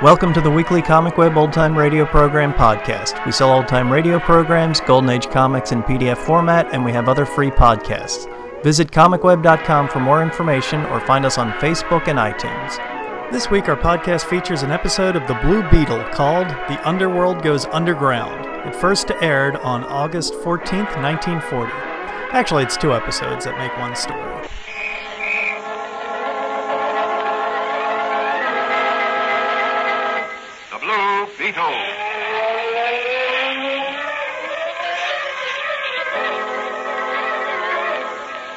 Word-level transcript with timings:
Welcome 0.00 0.32
to 0.34 0.40
the 0.40 0.48
weekly 0.48 0.80
Comic 0.80 1.18
Web 1.18 1.36
Old 1.36 1.52
Time 1.52 1.76
Radio 1.76 2.06
Program 2.06 2.52
podcast. 2.52 3.26
We 3.26 3.32
sell 3.32 3.50
old 3.50 3.66
time 3.66 3.92
radio 3.92 4.20
programs, 4.20 4.80
Golden 4.80 5.10
Age 5.10 5.28
comics 5.28 5.72
in 5.72 5.82
PDF 5.82 6.18
format, 6.18 6.72
and 6.72 6.84
we 6.84 6.92
have 6.92 7.08
other 7.08 7.26
free 7.26 7.50
podcasts. 7.50 8.32
Visit 8.62 8.92
comicweb.com 8.92 9.88
for 9.88 9.98
more 9.98 10.22
information 10.22 10.86
or 10.86 11.00
find 11.00 11.26
us 11.26 11.36
on 11.36 11.50
Facebook 11.54 12.06
and 12.06 12.16
iTunes. 12.16 13.32
This 13.32 13.50
week, 13.50 13.68
our 13.68 13.76
podcast 13.76 14.26
features 14.26 14.62
an 14.62 14.70
episode 14.70 15.16
of 15.16 15.26
The 15.26 15.34
Blue 15.42 15.68
Beetle 15.68 16.04
called 16.12 16.46
The 16.46 16.80
Underworld 16.88 17.42
Goes 17.42 17.66
Underground. 17.66 18.68
It 18.68 18.76
first 18.76 19.10
aired 19.20 19.56
on 19.56 19.82
August 19.82 20.32
14th, 20.34 20.94
1940. 21.02 21.72
Actually, 22.30 22.62
it's 22.62 22.76
two 22.76 22.94
episodes 22.94 23.46
that 23.46 23.58
make 23.58 23.76
one 23.78 23.96
story. 23.96 24.48
Beetle. 31.48 31.64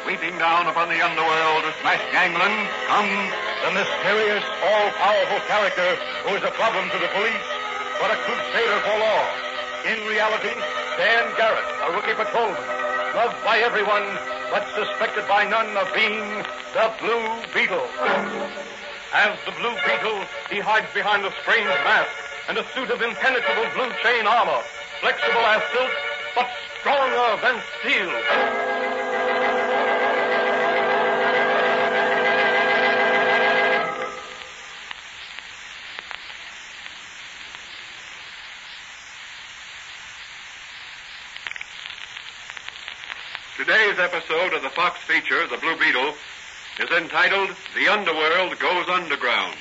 Sweeping 0.03 0.35
down 0.35 0.67
upon 0.67 0.89
the 0.91 0.99
underworld 0.99 1.63
to 1.63 1.71
smash 1.79 2.03
gangland 2.11 2.67
comes 2.91 3.31
the 3.63 3.71
mysterious, 3.79 4.43
all-powerful 4.43 5.39
character 5.47 5.95
who 6.27 6.35
is 6.35 6.43
a 6.43 6.51
problem 6.51 6.91
to 6.91 6.99
the 6.99 7.07
police, 7.15 7.47
but 8.03 8.11
a 8.11 8.17
crusader 8.27 8.79
for 8.83 8.99
law. 8.99 9.23
In 9.87 10.03
reality, 10.11 10.51
Dan 10.99 11.31
Garrett, 11.39 11.63
a 11.87 11.95
rookie 11.95 12.19
patrolman, 12.19 12.59
loved 13.15 13.39
by 13.45 13.59
everyone, 13.59 14.03
but 14.51 14.67
suspected 14.75 15.25
by 15.29 15.47
none 15.47 15.77
of 15.77 15.87
being 15.95 16.43
the 16.75 16.91
Blue 16.99 17.23
Beetle. 17.55 17.87
As 19.15 19.39
the 19.45 19.55
Blue 19.55 19.75
Beetle, 19.87 20.27
he 20.49 20.59
hides 20.59 20.91
behind 20.93 21.23
a 21.23 21.31
strange 21.39 21.71
mask 21.87 22.30
and 22.51 22.59
a 22.59 22.73
suit 22.73 22.89
of 22.91 23.01
impenetrable 23.01 23.63
blue 23.73 23.89
chain 24.03 24.27
armor, 24.27 24.61
flexible 24.99 25.39
as 25.39 25.61
silk, 25.71 25.89
but 26.35 26.49
stronger 26.81 27.41
than 27.41 27.61
steel. 27.79 28.11
Today's 43.55 43.97
episode 43.97 44.53
of 44.55 44.61
the 44.61 44.69
Fox 44.71 44.99
feature, 45.07 45.47
The 45.47 45.55
Blue 45.55 45.77
Beetle, 45.77 46.15
is 46.81 46.89
entitled 46.89 47.55
The 47.75 47.87
Underworld 47.87 48.59
Goes 48.59 48.89
Underground. 48.89 49.55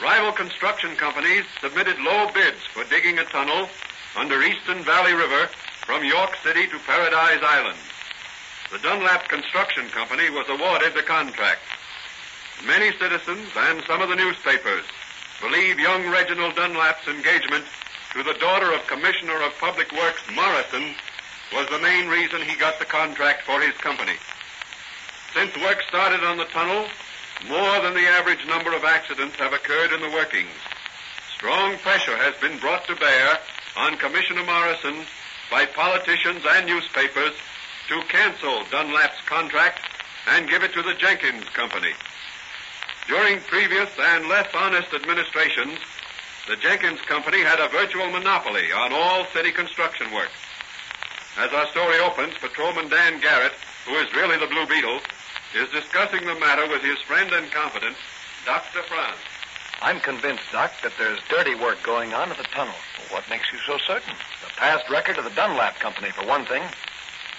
Rival 0.00 0.32
construction 0.32 0.94
companies 0.96 1.44
submitted 1.60 1.98
low 1.98 2.28
bids 2.34 2.60
for 2.72 2.84
digging 2.84 3.18
a 3.18 3.24
tunnel 3.24 3.68
under 4.14 4.42
Eastern 4.42 4.82
Valley 4.84 5.14
River 5.14 5.48
from 5.86 6.04
York 6.04 6.36
City 6.44 6.66
to 6.66 6.78
Paradise 6.80 7.40
Island. 7.42 7.78
The 8.70 8.78
Dunlap 8.78 9.28
Construction 9.28 9.88
Company 9.88 10.28
was 10.28 10.46
awarded 10.50 10.92
the 10.92 11.02
contract. 11.02 11.60
Many 12.66 12.92
citizens 12.98 13.48
and 13.56 13.82
some 13.86 14.02
of 14.02 14.10
the 14.10 14.16
newspapers 14.16 14.84
believe 15.40 15.78
young 15.78 16.10
Reginald 16.10 16.56
Dunlap's 16.56 17.08
engagement 17.08 17.64
to 18.12 18.22
the 18.22 18.34
daughter 18.34 18.72
of 18.72 18.86
Commissioner 18.86 19.40
of 19.42 19.56
Public 19.58 19.92
Works 19.92 20.22
Morrison 20.34 20.94
was 21.54 21.68
the 21.70 21.78
main 21.78 22.08
reason 22.08 22.42
he 22.42 22.56
got 22.56 22.78
the 22.78 22.84
contract 22.84 23.42
for 23.42 23.60
his 23.60 23.76
company. 23.78 24.16
Since 25.32 25.56
work 25.56 25.80
started 25.88 26.22
on 26.24 26.36
the 26.36 26.46
tunnel, 26.46 26.86
more 27.44 27.80
than 27.80 27.94
the 27.94 28.08
average 28.08 28.44
number 28.46 28.74
of 28.74 28.84
accidents 28.84 29.36
have 29.36 29.52
occurred 29.52 29.92
in 29.92 30.00
the 30.00 30.10
workings. 30.10 30.56
Strong 31.36 31.76
pressure 31.78 32.16
has 32.16 32.34
been 32.40 32.58
brought 32.58 32.86
to 32.86 32.96
bear 32.96 33.38
on 33.76 33.96
Commissioner 33.98 34.44
Morrison 34.44 35.04
by 35.50 35.66
politicians 35.66 36.42
and 36.48 36.66
newspapers 36.66 37.32
to 37.88 38.00
cancel 38.08 38.64
Dunlap's 38.70 39.20
contract 39.26 39.80
and 40.28 40.48
give 40.48 40.62
it 40.62 40.72
to 40.72 40.82
the 40.82 40.94
Jenkins 40.94 41.44
Company. 41.50 41.92
During 43.06 43.40
previous 43.42 43.90
and 43.98 44.28
less 44.28 44.48
honest 44.54 44.92
administrations, 44.92 45.78
the 46.48 46.56
Jenkins 46.56 47.00
Company 47.02 47.42
had 47.42 47.60
a 47.60 47.68
virtual 47.68 48.10
monopoly 48.10 48.72
on 48.72 48.92
all 48.92 49.26
city 49.32 49.52
construction 49.52 50.12
work. 50.12 50.30
As 51.38 51.52
our 51.52 51.68
story 51.68 51.98
opens, 51.98 52.34
Patrolman 52.38 52.88
Dan 52.88 53.20
Garrett, 53.20 53.52
who 53.84 53.94
is 53.96 54.12
really 54.14 54.38
the 54.38 54.46
Blue 54.46 54.66
Beetle, 54.66 55.00
is 55.56 55.70
discussing 55.70 56.26
the 56.26 56.38
matter 56.38 56.68
with 56.68 56.82
his 56.82 56.98
friend 57.00 57.32
and 57.32 57.50
confidant, 57.50 57.96
Dr. 58.44 58.82
Franz. 58.82 59.16
I'm 59.80 60.00
convinced, 60.00 60.44
Doc, 60.52 60.72
that 60.82 60.92
there's 60.98 61.20
dirty 61.28 61.54
work 61.54 61.82
going 61.82 62.12
on 62.12 62.30
at 62.30 62.36
the 62.36 62.44
tunnel. 62.44 62.74
What 63.10 63.28
makes 63.30 63.50
you 63.52 63.58
so 63.66 63.78
certain? 63.78 64.14
The 64.44 64.52
past 64.56 64.88
record 64.90 65.16
of 65.18 65.24
the 65.24 65.30
Dunlap 65.30 65.78
Company, 65.78 66.10
for 66.10 66.26
one 66.26 66.44
thing. 66.44 66.62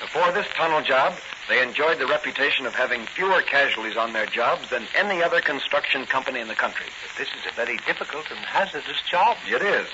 Before 0.01 0.31
this 0.31 0.47
tunnel 0.55 0.81
job, 0.81 1.13
they 1.49 1.61
enjoyed 1.61 1.99
the 1.99 2.07
reputation 2.07 2.65
of 2.65 2.73
having 2.73 3.05
fewer 3.05 3.41
casualties 3.41 3.97
on 3.97 4.13
their 4.13 4.25
jobs 4.25 4.69
than 4.69 4.87
any 4.95 5.21
other 5.23 5.41
construction 5.41 6.05
company 6.05 6.39
in 6.39 6.47
the 6.47 6.55
country. 6.55 6.87
But 7.01 7.17
This 7.17 7.29
is 7.29 7.45
a 7.51 7.55
very 7.55 7.77
difficult 7.85 8.29
and 8.29 8.39
hazardous 8.39 9.01
job. 9.09 9.37
It 9.47 9.61
is. 9.61 9.87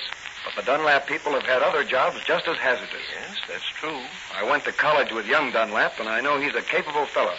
But 0.43 0.55
the 0.55 0.71
Dunlap 0.71 1.07
people 1.07 1.31
have 1.33 1.43
had 1.43 1.61
other 1.61 1.83
jobs 1.83 2.17
just 2.25 2.47
as 2.47 2.57
hazardous. 2.57 3.03
Yes, 3.15 3.37
that's 3.47 3.69
true. 3.79 3.99
I 4.35 4.43
went 4.43 4.65
to 4.65 4.71
college 4.73 5.11
with 5.11 5.25
young 5.25 5.51
Dunlap, 5.51 5.99
and 5.99 6.09
I 6.09 6.19
know 6.19 6.39
he's 6.39 6.55
a 6.55 6.61
capable 6.61 7.05
fellow. 7.05 7.35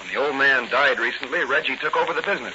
When 0.00 0.08
the 0.08 0.16
old 0.16 0.36
man 0.36 0.68
died 0.70 0.98
recently, 0.98 1.44
Reggie 1.44 1.76
took 1.76 1.96
over 1.96 2.12
the 2.12 2.22
business. 2.22 2.54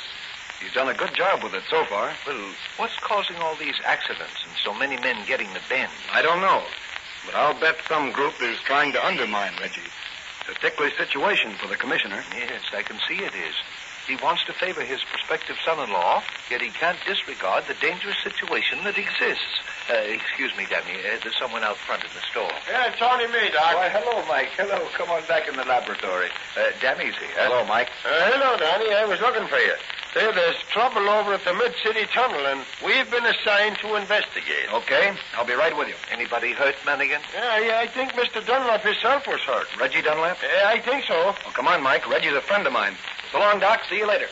He's 0.62 0.72
done 0.74 0.88
a 0.88 0.94
good 0.94 1.14
job 1.14 1.44
with 1.44 1.54
it 1.54 1.64
so 1.70 1.84
far. 1.86 2.14
Well, 2.26 2.54
what's 2.78 2.98
causing 3.00 3.36
all 3.38 3.56
these 3.56 3.76
accidents 3.84 4.44
and 4.48 4.56
so 4.64 4.74
many 4.74 4.98
men 4.98 5.18
getting 5.28 5.52
the 5.54 5.60
bend? 5.68 5.92
I 6.12 6.22
don't 6.22 6.40
know. 6.40 6.64
But 7.26 7.36
I'll 7.36 7.60
bet 7.60 7.76
some 7.88 8.12
group 8.12 8.42
is 8.42 8.58
trying 8.62 8.94
to 8.94 9.06
undermine 9.06 9.54
Reggie. 9.60 9.82
It's 10.42 10.58
a 10.58 10.62
ticklish 10.62 10.96
situation 10.98 11.52
for 11.54 11.68
the 11.68 11.76
commissioner. 11.76 12.24
Yes, 12.34 12.62
I 12.74 12.82
can 12.82 12.98
see 13.08 13.16
it 13.16 13.34
is. 13.34 13.56
He 14.08 14.16
wants 14.18 14.44
to 14.46 14.54
favor 14.54 14.82
his 14.82 15.02
prospective 15.04 15.56
son-in-law, 15.66 16.24
yet 16.52 16.62
he 16.62 16.70
can't 16.70 16.98
disregard 17.08 17.64
the 17.68 17.74
dangerous 17.80 18.18
situation 18.24 18.84
that 18.84 18.98
exists. 18.98 19.64
Uh, 19.90 19.96
excuse 20.12 20.52
me, 20.58 20.66
Danny. 20.70 21.00
Uh, 21.00 21.20
there's 21.24 21.38
someone 21.40 21.64
out 21.64 21.78
front 21.78 22.04
in 22.04 22.10
the 22.16 22.24
store. 22.32 22.52
Yeah, 22.70 22.92
it's 22.92 23.02
only 23.02 23.28
me, 23.28 23.52
Doc. 23.52 23.76
Why, 23.76 23.90
hello, 23.90 24.24
Mike. 24.28 24.52
Hello. 24.56 24.80
Come 24.96 25.10
on 25.10 25.24
back 25.28 25.48
in 25.48 25.56
the 25.56 25.64
laboratory. 25.66 26.28
Uh, 26.56 26.72
Danny's 26.82 27.16
here. 27.16 27.36
Hello, 27.36 27.64
Mike. 27.66 27.90
Uh, 28.06 28.12
hello, 28.32 28.56
Danny. 28.58 28.94
I 28.94 29.06
was 29.06 29.20
looking 29.20 29.48
for 29.48 29.58
you. 29.60 29.76
Say, 30.14 30.32
there's 30.32 30.56
trouble 30.70 31.10
over 31.10 31.34
at 31.34 31.44
the 31.44 31.54
Mid-City 31.56 32.06
Tunnel, 32.14 32.46
and 32.46 32.62
we've 32.86 33.10
been 33.10 33.26
assigned 33.26 33.80
to 33.80 33.96
investigate. 33.96 34.70
Okay, 34.72 35.12
I'll 35.36 35.46
be 35.46 35.54
right 35.56 35.76
with 35.76 35.88
you. 35.88 35.96
Anybody 36.12 36.52
hurt, 36.54 36.76
Madigan? 36.86 37.20
Yeah, 37.34 37.60
yeah, 37.60 37.80
I 37.80 37.88
think 37.88 38.12
Mr. 38.14 38.46
Dunlap 38.46 38.84
himself 38.84 39.26
was 39.28 39.42
hurt. 39.42 39.66
Reggie 39.80 40.04
Dunlap? 40.04 40.38
Yeah, 40.44 40.70
I 40.70 40.80
think 40.80 41.06
so. 41.06 41.16
Oh, 41.34 41.52
come 41.56 41.68
on, 41.68 41.82
Mike. 41.82 42.08
Reggie's 42.08 42.34
a 42.34 42.42
friend 42.42 42.68
of 42.68 42.74
mine. 42.74 42.94
So 43.34 43.40
long, 43.40 43.60
Doc. 43.60 43.82
See 43.90 43.98
you 43.98 44.06
later. 44.06 44.28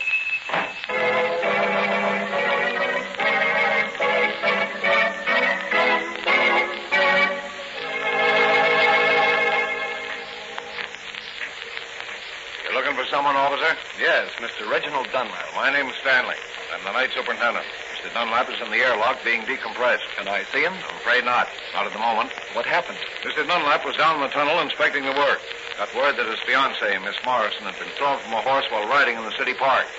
You're 12.62 12.76
looking 12.76 12.94
for 12.94 13.06
someone, 13.10 13.36
officer? 13.36 13.76
Yes, 14.00 14.30
Mr. 14.38 14.70
Reginald 14.70 15.08
Dunlap. 15.12 15.48
My 15.56 15.74
name's 15.74 15.96
Stanley. 16.02 16.36
I'm 16.72 16.84
the 16.84 16.92
night 16.92 17.10
superintendent. 17.16 17.66
Mr. 17.98 18.14
Dunlap 18.14 18.52
is 18.52 18.62
in 18.62 18.70
the 18.70 18.78
airlock 18.78 19.18
being 19.26 19.42
decompressed. 19.42 20.06
Can 20.16 20.28
I 20.28 20.44
see 20.54 20.62
him? 20.62 20.74
I'm 20.74 20.96
afraid 20.98 21.26
not. 21.26 21.48
Not 21.74 21.88
at 21.88 21.94
the 21.94 21.98
moment. 21.98 22.30
What 22.54 22.68
happened? 22.68 23.00
Mr. 23.24 23.48
Dunlap 23.48 23.84
was 23.84 23.96
down 23.96 24.18
in 24.18 24.22
the 24.22 24.28
tunnel 24.28 24.60
inspecting 24.62 25.04
the 25.06 25.14
work. 25.14 25.42
Got 25.82 25.98
word 25.98 26.16
that 26.22 26.30
his 26.30 26.38
fiancée, 26.46 26.94
Miss 27.02 27.18
Morrison, 27.26 27.66
had 27.66 27.74
been 27.82 27.90
thrown 27.98 28.22
from 28.22 28.38
a 28.38 28.46
horse 28.46 28.70
while 28.70 28.86
riding 28.86 29.18
in 29.18 29.26
the 29.26 29.34
city 29.34 29.58
park. 29.58 29.90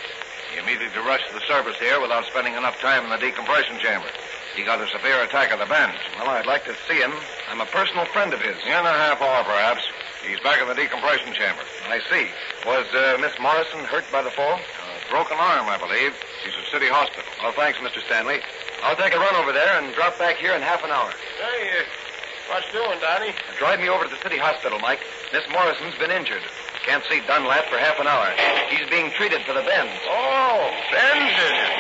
He 0.54 0.62
immediately 0.62 1.02
rushed 1.02 1.26
to 1.26 1.34
the 1.34 1.43
service 1.50 1.75
here 1.82 1.99
without 1.99 2.23
spending 2.31 2.55
enough 2.55 2.79
time 2.79 3.02
in 3.02 3.11
the 3.11 3.19
decompression 3.19 3.82
chamber. 3.82 4.06
He 4.55 4.62
got 4.62 4.79
a 4.79 4.87
severe 4.94 5.19
attack 5.26 5.50
of 5.50 5.58
the 5.58 5.67
bends. 5.67 5.99
Well, 6.14 6.31
I'd 6.31 6.46
like 6.46 6.62
to 6.70 6.76
see 6.87 7.02
him. 7.02 7.11
I'm 7.50 7.58
a 7.58 7.67
personal 7.67 8.06
friend 8.14 8.31
of 8.31 8.38
his. 8.38 8.55
In 8.62 8.79
a 8.87 8.94
half 8.94 9.19
hour, 9.19 9.43
perhaps. 9.43 9.82
He's 10.23 10.38
back 10.46 10.62
in 10.62 10.70
the 10.70 10.79
decompression 10.79 11.34
chamber. 11.34 11.67
I 11.90 11.99
see. 12.06 12.31
Was 12.62 12.87
uh, 12.94 13.19
Miss 13.19 13.35
Morrison 13.43 13.82
hurt 13.82 14.06
by 14.14 14.23
the 14.23 14.31
fall? 14.31 14.62
A 14.62 15.11
broken 15.11 15.35
arm, 15.35 15.67
I 15.67 15.82
believe. 15.82 16.14
She's 16.46 16.55
at 16.62 16.70
City 16.70 16.87
Hospital. 16.87 17.26
Well, 17.43 17.58
thanks, 17.58 17.82
Mr. 17.82 17.99
Stanley. 18.06 18.38
I'll 18.87 18.94
take 18.94 19.14
a 19.14 19.19
run 19.19 19.35
over 19.35 19.50
there 19.50 19.82
and 19.82 19.93
drop 19.99 20.14
back 20.14 20.37
here 20.38 20.55
in 20.55 20.62
half 20.62 20.87
an 20.87 20.94
hour. 20.94 21.11
Hey, 21.11 21.75
uh, 21.75 22.01
what's 22.48 22.70
doing, 22.72 22.98
Danny? 23.00 23.34
Drive 23.58 23.80
me 23.80 23.88
over 23.88 24.04
to 24.04 24.10
the 24.10 24.20
city 24.22 24.38
hospital, 24.38 24.78
Mike. 24.78 25.00
Miss 25.32 25.42
Morrison's 25.50 25.94
been 25.96 26.10
injured. 26.10 26.42
Can't 26.84 27.04
see 27.06 27.20
Dunlap 27.26 27.70
for 27.70 27.78
half 27.78 28.00
an 28.00 28.06
hour. 28.06 28.26
He's 28.70 28.88
being 28.90 29.10
treated 29.14 29.42
for 29.46 29.54
the 29.54 29.62
bends. 29.62 29.94
Oh, 30.10 30.70
bends 30.90 31.36
in 31.38 31.52
it. 31.54 31.72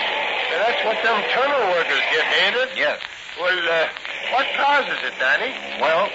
That's 0.62 0.80
what 0.86 0.98
them 1.02 1.18
tunnel 1.34 1.62
workers 1.74 2.02
get, 2.12 2.24
ain't 2.44 2.56
it? 2.56 2.70
Yes. 2.76 3.00
Well, 3.40 3.56
uh, 3.56 3.88
what 4.30 4.46
causes 4.54 4.98
it, 5.02 5.14
Danny? 5.18 5.56
Well, 5.80 6.06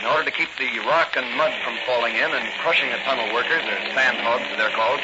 in 0.00 0.06
order 0.10 0.24
to 0.26 0.34
keep 0.34 0.50
the 0.58 0.66
rock 0.88 1.14
and 1.14 1.28
mud 1.36 1.52
from 1.62 1.78
falling 1.86 2.16
in 2.16 2.30
and 2.34 2.46
crushing 2.58 2.90
the 2.90 2.98
tunnel 3.06 3.30
workers, 3.32 3.62
or 3.62 3.78
sand 3.94 4.18
hogs 4.18 4.48
as 4.50 4.58
they're 4.58 4.74
called, 4.74 4.98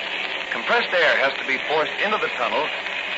compressed 0.50 0.90
air 0.90 1.14
has 1.22 1.36
to 1.38 1.46
be 1.46 1.60
forced 1.70 1.94
into 2.02 2.18
the 2.18 2.32
tunnel 2.34 2.66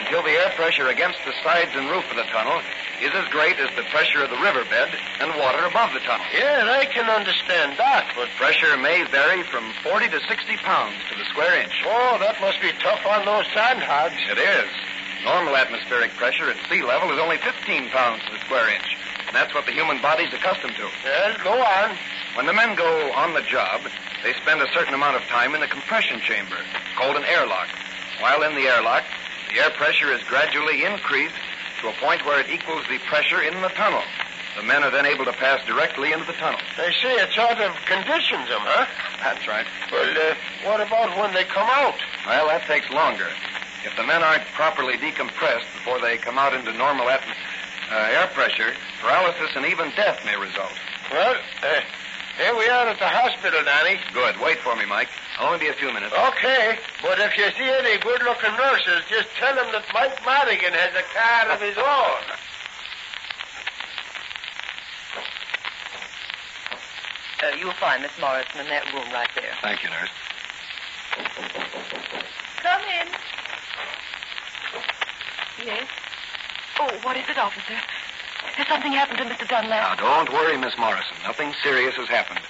until 0.05 0.23
the 0.23 0.37
air 0.37 0.53
pressure 0.57 0.89
against 0.89 1.25
the 1.25 1.33
sides 1.43 1.71
and 1.73 1.89
roof 1.89 2.05
of 2.11 2.17
the 2.17 2.29
tunnel 2.29 2.61
is 3.01 3.13
as 3.17 3.29
great 3.33 3.57
as 3.59 3.73
the 3.77 3.83
pressure 3.89 4.23
of 4.23 4.29
the 4.29 4.37
riverbed 4.37 4.93
and 5.21 5.33
water 5.41 5.65
above 5.65 5.93
the 5.97 6.05
tunnel. 6.05 6.25
Yeah, 6.37 6.69
I 6.69 6.85
can 6.85 7.09
understand 7.09 7.79
that, 7.81 8.13
but 8.15 8.29
Pressure 8.37 8.77
may 8.77 9.05
vary 9.09 9.43
from 9.45 9.73
40 9.83 10.09
to 10.13 10.21
60 10.21 10.57
pounds 10.61 10.97
to 11.09 11.17
the 11.17 11.25
square 11.33 11.57
inch. 11.61 11.73
oh, 11.89 12.19
that 12.21 12.41
must 12.41 12.61
be 12.61 12.73
tough 12.81 13.01
on 13.09 13.25
those 13.25 13.49
sandhogs. 13.57 14.21
It 14.29 14.37
is. 14.37 14.69
Normal 15.25 15.57
atmospheric 15.57 16.13
pressure 16.17 16.49
at 16.49 16.57
sea 16.69 16.83
level 16.83 17.13
is 17.13 17.19
only 17.19 17.37
15 17.39 17.89
pounds 17.89 18.25
to 18.25 18.33
the 18.33 18.41
square 18.45 18.69
inch. 18.69 18.97
And 19.27 19.37
that's 19.37 19.55
what 19.55 19.65
the 19.65 19.73
human 19.73 20.01
body's 20.01 20.33
accustomed 20.33 20.77
to. 20.77 20.89
Well, 21.05 21.37
go 21.45 21.57
on. 21.57 21.97
When 22.37 22.47
the 22.47 22.53
men 22.53 22.77
go 22.77 23.13
on 23.13 23.35
the 23.35 23.43
job, 23.43 23.81
they 24.23 24.33
spend 24.35 24.61
a 24.61 24.73
certain 24.73 24.95
amount 24.95 25.17
of 25.17 25.23
time 25.29 25.55
in 25.55 25.61
the 25.61 25.69
compression 25.69 26.21
chamber, 26.21 26.57
called 26.97 27.17
an 27.17 27.25
airlock. 27.25 27.69
While 28.21 28.43
in 28.43 28.55
the 28.55 28.69
airlock, 28.69 29.05
the 29.53 29.61
air 29.61 29.71
pressure 29.71 30.13
is 30.13 30.23
gradually 30.25 30.85
increased 30.85 31.35
to 31.81 31.89
a 31.89 31.93
point 32.01 32.25
where 32.25 32.41
it 32.41 32.49
equals 32.51 32.85
the 32.89 32.99
pressure 33.09 33.43
in 33.43 33.55
the 33.63 33.69
tunnel. 33.71 34.03
The 34.57 34.63
men 34.63 34.83
are 34.83 34.91
then 34.91 35.07
able 35.07 35.25
to 35.25 35.33
pass 35.33 35.65
directly 35.67 36.13
into 36.13 36.27
the 36.27 36.35
tunnel. 36.35 36.61
They 36.77 36.93
say 37.01 37.15
it 37.17 37.31
sort 37.33 37.59
of 37.59 37.73
conditions 37.87 38.49
them, 38.49 38.61
huh? 38.61 38.87
That's 39.23 39.47
right. 39.47 39.65
Well, 39.91 40.05
uh, 40.05 40.35
what 40.67 40.81
about 40.81 41.17
when 41.17 41.33
they 41.33 41.45
come 41.45 41.69
out? 41.71 41.95
Well, 42.27 42.49
that 42.49 42.67
takes 42.67 42.91
longer. 42.91 43.29
If 43.85 43.97
the 43.97 44.05
men 44.05 44.23
aren't 44.23 44.45
properly 44.53 44.99
decompressed 44.99 45.65
before 45.73 46.01
they 46.01 46.19
come 46.19 46.37
out 46.37 46.53
into 46.53 46.73
normal 46.75 47.07
atm- 47.07 47.37
uh, 47.91 47.95
air 48.21 48.27
pressure, 48.35 48.75
paralysis 49.01 49.51
and 49.57 49.65
even 49.65 49.91
death 49.97 50.21
may 50.27 50.37
result. 50.37 50.73
Well, 51.11 51.35
uh, 51.63 51.81
here 52.37 52.55
we 52.57 52.69
are 52.69 52.87
at 52.89 52.99
the 52.99 53.09
hospital, 53.09 53.65
Danny. 53.65 53.99
Good. 54.13 54.39
Wait 54.41 54.59
for 54.59 54.77
me, 54.77 54.85
Mike. 54.85 55.09
I'll 55.41 55.47
only 55.55 55.59
be 55.61 55.69
a 55.69 55.73
few 55.73 55.91
minutes. 55.91 56.13
Okay, 56.13 56.79
but 57.01 57.19
if 57.19 57.33
you 57.39 57.49
see 57.57 57.65
any 57.65 57.97
good-looking 57.97 58.53
nurses, 58.61 59.01
just 59.09 59.27
tell 59.41 59.55
them 59.57 59.73
that 59.73 59.85
Mike 59.95 60.21
Madigan 60.27 60.75
has 60.75 60.93
a 60.93 61.01
car 61.17 61.49
of 61.49 61.61
his 61.63 61.79
own. 61.79 62.23
Uh, 67.41 67.57
you'll 67.57 67.73
find 67.81 68.03
Miss 68.03 68.13
Morrison 68.21 68.61
in 68.61 68.67
that 68.67 68.85
room 68.93 69.09
right 69.15 69.31
there. 69.35 69.57
Thank 69.63 69.83
you, 69.83 69.89
nurse. 69.89 70.13
Come 72.61 72.83
in. 73.01 73.09
Yes? 75.65 75.89
Oh, 76.81 76.93
what 77.01 77.17
is 77.17 77.25
it, 77.31 77.39
officer? 77.39 77.81
Has 78.61 78.69
something 78.69 78.93
happened 78.93 79.17
to 79.19 79.25
Mr. 79.25 79.49
Dunlap? 79.49 79.71
Now, 79.71 80.05
Dunlap? 80.05 80.27
don't 80.27 80.37
worry, 80.37 80.59
Miss 80.59 80.77
Morrison. 80.77 81.17
Nothing 81.25 81.55
serious 81.63 81.95
has 81.95 82.09
happened. 82.09 82.41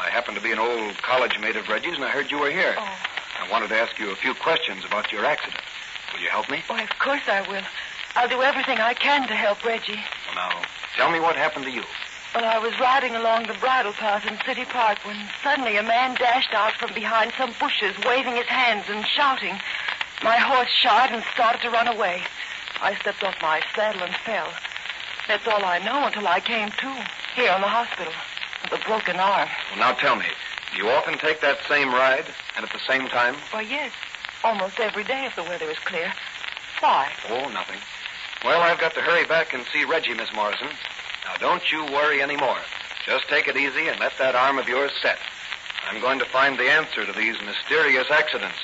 I 0.00 0.10
happen 0.10 0.34
to 0.34 0.40
be 0.40 0.52
an 0.52 0.58
old 0.58 0.96
college 1.02 1.38
mate 1.40 1.56
of 1.56 1.68
Reggie's, 1.68 1.94
and 1.94 2.04
I 2.04 2.08
heard 2.08 2.30
you 2.30 2.38
were 2.38 2.50
here. 2.50 2.74
Oh, 2.78 2.96
I 3.40 3.50
wanted 3.50 3.68
to 3.68 3.76
ask 3.76 3.98
you 3.98 4.10
a 4.10 4.16
few 4.16 4.34
questions 4.34 4.84
about 4.84 5.12
your 5.12 5.24
accident. 5.24 5.60
Will 6.12 6.20
you 6.20 6.28
help 6.28 6.50
me? 6.50 6.62
why, 6.66 6.82
of 6.82 6.98
course 6.98 7.22
I 7.26 7.42
will. 7.48 7.62
I'll 8.14 8.28
do 8.28 8.42
everything 8.42 8.78
I 8.78 8.94
can 8.94 9.26
to 9.28 9.34
help 9.34 9.64
Reggie. 9.64 10.00
Well, 10.26 10.34
now, 10.34 10.62
tell 10.96 11.10
me 11.10 11.20
what 11.20 11.36
happened 11.36 11.64
to 11.64 11.70
you. 11.70 11.82
Well, 12.34 12.44
I 12.44 12.58
was 12.58 12.78
riding 12.80 13.14
along 13.14 13.46
the 13.46 13.54
bridle 13.54 13.92
path 13.92 14.26
in 14.26 14.38
City 14.46 14.64
Park 14.64 14.98
when 15.04 15.16
suddenly 15.42 15.76
a 15.76 15.82
man 15.82 16.14
dashed 16.14 16.54
out 16.54 16.72
from 16.72 16.94
behind 16.94 17.32
some 17.36 17.52
bushes, 17.60 17.94
waving 18.04 18.36
his 18.36 18.46
hands 18.46 18.84
and 18.88 19.04
shouting. 19.06 19.58
My 20.22 20.36
horse 20.36 20.70
shied 20.70 21.12
and 21.12 21.22
started 21.34 21.60
to 21.62 21.70
run 21.70 21.88
away. 21.88 22.22
I 22.80 22.94
stepped 22.96 23.22
off 23.22 23.36
my 23.42 23.60
saddle 23.74 24.02
and 24.02 24.14
fell. 24.16 24.48
That's 25.28 25.46
all 25.46 25.64
I 25.64 25.78
know 25.78 26.06
until 26.06 26.26
I 26.26 26.40
came 26.40 26.70
to, 26.70 27.06
here 27.36 27.52
in 27.52 27.60
the 27.60 27.68
hospital, 27.68 28.12
a 28.70 28.78
broken 28.86 29.16
arm. 29.16 29.48
Well, 29.70 29.78
now 29.78 29.92
tell 29.92 30.16
me, 30.16 30.26
do 30.72 30.78
you 30.78 30.88
often 30.90 31.18
take 31.18 31.40
that 31.40 31.58
same 31.68 31.92
ride 31.92 32.26
and 32.56 32.64
at 32.64 32.72
the 32.72 32.80
same 32.86 33.08
time? 33.08 33.36
Why, 33.50 33.62
yes, 33.62 33.92
almost 34.44 34.78
every 34.80 35.04
day 35.04 35.24
if 35.26 35.36
the 35.36 35.42
weather 35.42 35.70
is 35.70 35.78
clear. 35.78 36.12
Why? 36.80 37.10
Oh, 37.28 37.48
nothing. 37.50 37.78
Well, 38.44 38.60
I've 38.60 38.80
got 38.80 38.94
to 38.94 39.00
hurry 39.00 39.24
back 39.24 39.52
and 39.52 39.64
see 39.72 39.84
Reggie, 39.84 40.14
Miss 40.14 40.32
Morrison. 40.34 40.68
Now, 41.24 41.36
don't 41.38 41.70
you 41.70 41.84
worry 41.86 42.20
any 42.20 42.36
more. 42.36 42.58
Just 43.06 43.28
take 43.28 43.48
it 43.48 43.56
easy 43.56 43.88
and 43.88 43.98
let 44.00 44.12
that 44.18 44.34
arm 44.34 44.58
of 44.58 44.68
yours 44.68 44.92
set. 45.00 45.18
I'm 45.88 46.00
going 46.00 46.18
to 46.18 46.24
find 46.24 46.58
the 46.58 46.70
answer 46.70 47.04
to 47.04 47.12
these 47.12 47.36
mysterious 47.44 48.10
accidents. 48.10 48.58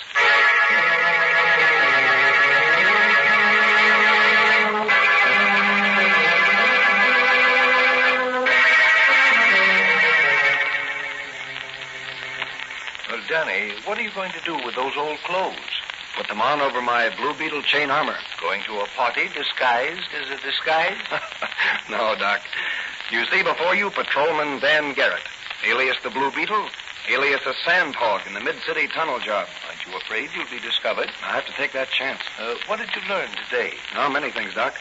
Danny, 13.28 13.74
what 13.84 13.98
are 13.98 14.02
you 14.02 14.10
going 14.12 14.32
to 14.32 14.40
do 14.40 14.54
with 14.64 14.74
those 14.74 14.96
old 14.96 15.18
clothes? 15.18 15.54
Put 16.16 16.28
them 16.28 16.40
on 16.40 16.62
over 16.62 16.80
my 16.80 17.14
Blue 17.14 17.34
Beetle 17.34 17.60
chain 17.60 17.90
armor. 17.90 18.16
Going 18.40 18.62
to 18.62 18.80
a 18.80 18.86
party 18.96 19.28
disguised 19.34 20.08
as 20.18 20.30
a 20.30 20.42
disguise? 20.42 20.96
no, 21.90 22.16
Doc. 22.18 22.40
You 23.12 23.26
see 23.26 23.42
before 23.42 23.74
you 23.74 23.90
Patrolman 23.90 24.60
Dan 24.60 24.94
Garrett, 24.94 25.28
alias 25.66 25.98
the 26.02 26.08
Blue 26.08 26.30
Beetle, 26.30 26.70
alias 27.10 27.42
a 27.44 27.52
sandhog 27.68 28.26
in 28.26 28.32
the 28.32 28.40
mid-city 28.40 28.88
tunnel 28.88 29.18
job. 29.18 29.46
Aren't 29.68 29.86
you 29.86 29.94
afraid 29.94 30.30
you'll 30.34 30.48
be 30.50 30.58
discovered? 30.66 31.10
I 31.22 31.34
have 31.34 31.44
to 31.44 31.52
take 31.52 31.72
that 31.72 31.90
chance. 31.90 32.22
Uh, 32.38 32.54
what 32.66 32.78
did 32.78 32.88
you 32.96 33.06
learn 33.10 33.28
today? 33.44 33.74
Oh, 33.94 34.08
many 34.08 34.30
things, 34.30 34.54
Doc. 34.54 34.74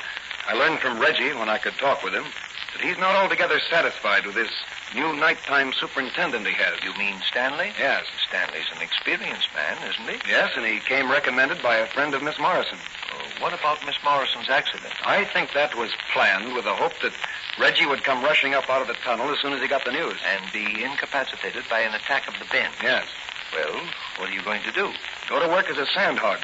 I 0.48 0.54
learned 0.54 0.80
from 0.80 1.00
Reggie 1.00 1.34
when 1.34 1.50
I 1.50 1.58
could 1.58 1.74
talk 1.74 2.02
with 2.02 2.14
him 2.14 2.24
that 2.24 2.82
he's 2.82 2.98
not 2.98 3.16
altogether 3.16 3.60
satisfied 3.70 4.26
with 4.26 4.36
this 4.36 4.52
new 4.96 5.16
nighttime 5.16 5.74
superintendent 5.74 6.48
he 6.48 6.54
has. 6.54 6.84
You 6.84 6.94
mean 6.98 7.20
Stanley? 7.26 7.72
Yes. 7.80 8.06
Stanley's 8.28 8.70
an 8.76 8.82
experienced 8.82 9.50
man, 9.56 9.78
isn't 9.90 10.10
he? 10.10 10.30
Yes, 10.30 10.52
and 10.56 10.66
he 10.66 10.80
came 10.80 11.10
recommended 11.12 11.62
by 11.62 11.78
a 11.78 11.88
friend 11.88 12.14
of 12.14 12.24
Miss 12.24 12.40
Morrison. 12.40 12.78
Uh, 12.78 13.24
what 13.40 13.54
about 13.54 13.86
Miss 13.86 13.98
Morrison's 14.04 14.50
accident? 14.50 14.94
I 15.06 15.26
think 15.26 15.54
that 15.54 15.76
was 15.78 15.92
planned 16.14 16.54
with 16.54 16.66
the 16.66 16.74
hope 16.76 16.94
that 17.02 17.14
Reggie 17.60 17.86
would 17.86 18.04
come 18.04 18.24
rushing 18.24 18.54
up 18.54 18.70
out 18.70 18.82
of 18.82 18.88
the 18.88 18.98
tunnel 19.04 19.30
as 19.30 19.40
soon 19.40 19.54
as 19.54 19.62
he 19.62 19.68
got 19.68 19.86
the 19.86 19.92
news. 19.92 20.18
And 20.26 20.52
be 20.52 20.84
incapacitated 20.84 21.64
by 21.70 21.82
an 21.82 21.94
attack 21.94 22.28
of 22.28 22.36
the 22.40 22.46
bend. 22.52 22.74
Yes. 22.82 23.08
Well, 23.54 23.82
what 24.18 24.30
are 24.30 24.34
you 24.34 24.44
going 24.44 24.62
to 24.64 24.72
do? 24.72 24.92
Go 25.30 25.40
to 25.40 25.48
work 25.48 25.70
as 25.70 25.78
a 25.78 25.86
sandhog. 25.86 26.40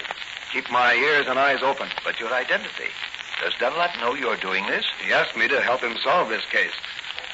Keep 0.52 0.70
my 0.72 0.94
ears 0.94 1.28
and 1.28 1.38
eyes 1.38 1.62
open. 1.62 1.88
But 2.04 2.20
your 2.20 2.34
identity. 2.34 2.90
Does 3.42 3.54
Dunlap 3.60 4.00
know 4.00 4.14
you're 4.14 4.38
doing 4.38 4.66
this? 4.68 4.86
He 5.04 5.12
asked 5.12 5.36
me 5.36 5.48
to 5.48 5.60
help 5.62 5.82
him 5.82 5.98
solve 6.04 6.30
this 6.30 6.46
case. 6.46 6.72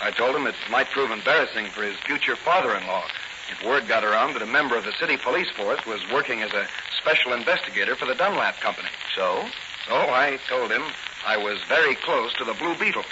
I 0.01 0.11
told 0.11 0.35
him 0.35 0.47
it 0.47 0.55
might 0.71 0.89
prove 0.89 1.11
embarrassing 1.11 1.67
for 1.67 1.83
his 1.83 1.97
future 1.97 2.35
father-in-law 2.35 3.03
if 3.51 3.65
word 3.65 3.87
got 3.87 4.03
around 4.03 4.33
that 4.33 4.41
a 4.41 4.45
member 4.45 4.77
of 4.77 4.85
the 4.85 4.93
city 4.93 5.17
police 5.17 5.49
force 5.51 5.85
was 5.85 5.99
working 6.11 6.41
as 6.41 6.53
a 6.53 6.67
special 6.97 7.33
investigator 7.33 7.95
for 7.95 8.05
the 8.05 8.15
Dunlap 8.15 8.59
Company. 8.59 8.89
So? 9.15 9.45
So 9.87 9.95
I 9.95 10.37
told 10.47 10.71
him 10.71 10.83
I 11.25 11.37
was 11.37 11.59
very 11.67 11.95
close 11.95 12.33
to 12.35 12.45
the 12.45 12.53
Blue 12.53 12.75
Beetle, 12.75 13.03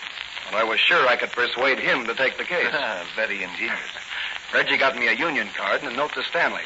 and 0.48 0.56
I 0.56 0.64
was 0.64 0.80
sure 0.80 1.08
I 1.08 1.16
could 1.16 1.32
persuade 1.32 1.80
him 1.80 2.06
to 2.06 2.14
take 2.14 2.38
the 2.38 2.44
case. 2.44 2.68
Ah, 2.74 3.06
very 3.16 3.44
ingenious. 3.44 3.80
Reggie 4.54 4.78
got 4.78 4.96
me 4.96 5.08
a 5.08 5.14
union 5.14 5.50
card 5.56 5.82
and 5.84 5.92
a 5.92 5.96
note 5.96 6.14
to 6.14 6.24
Stanley. 6.24 6.64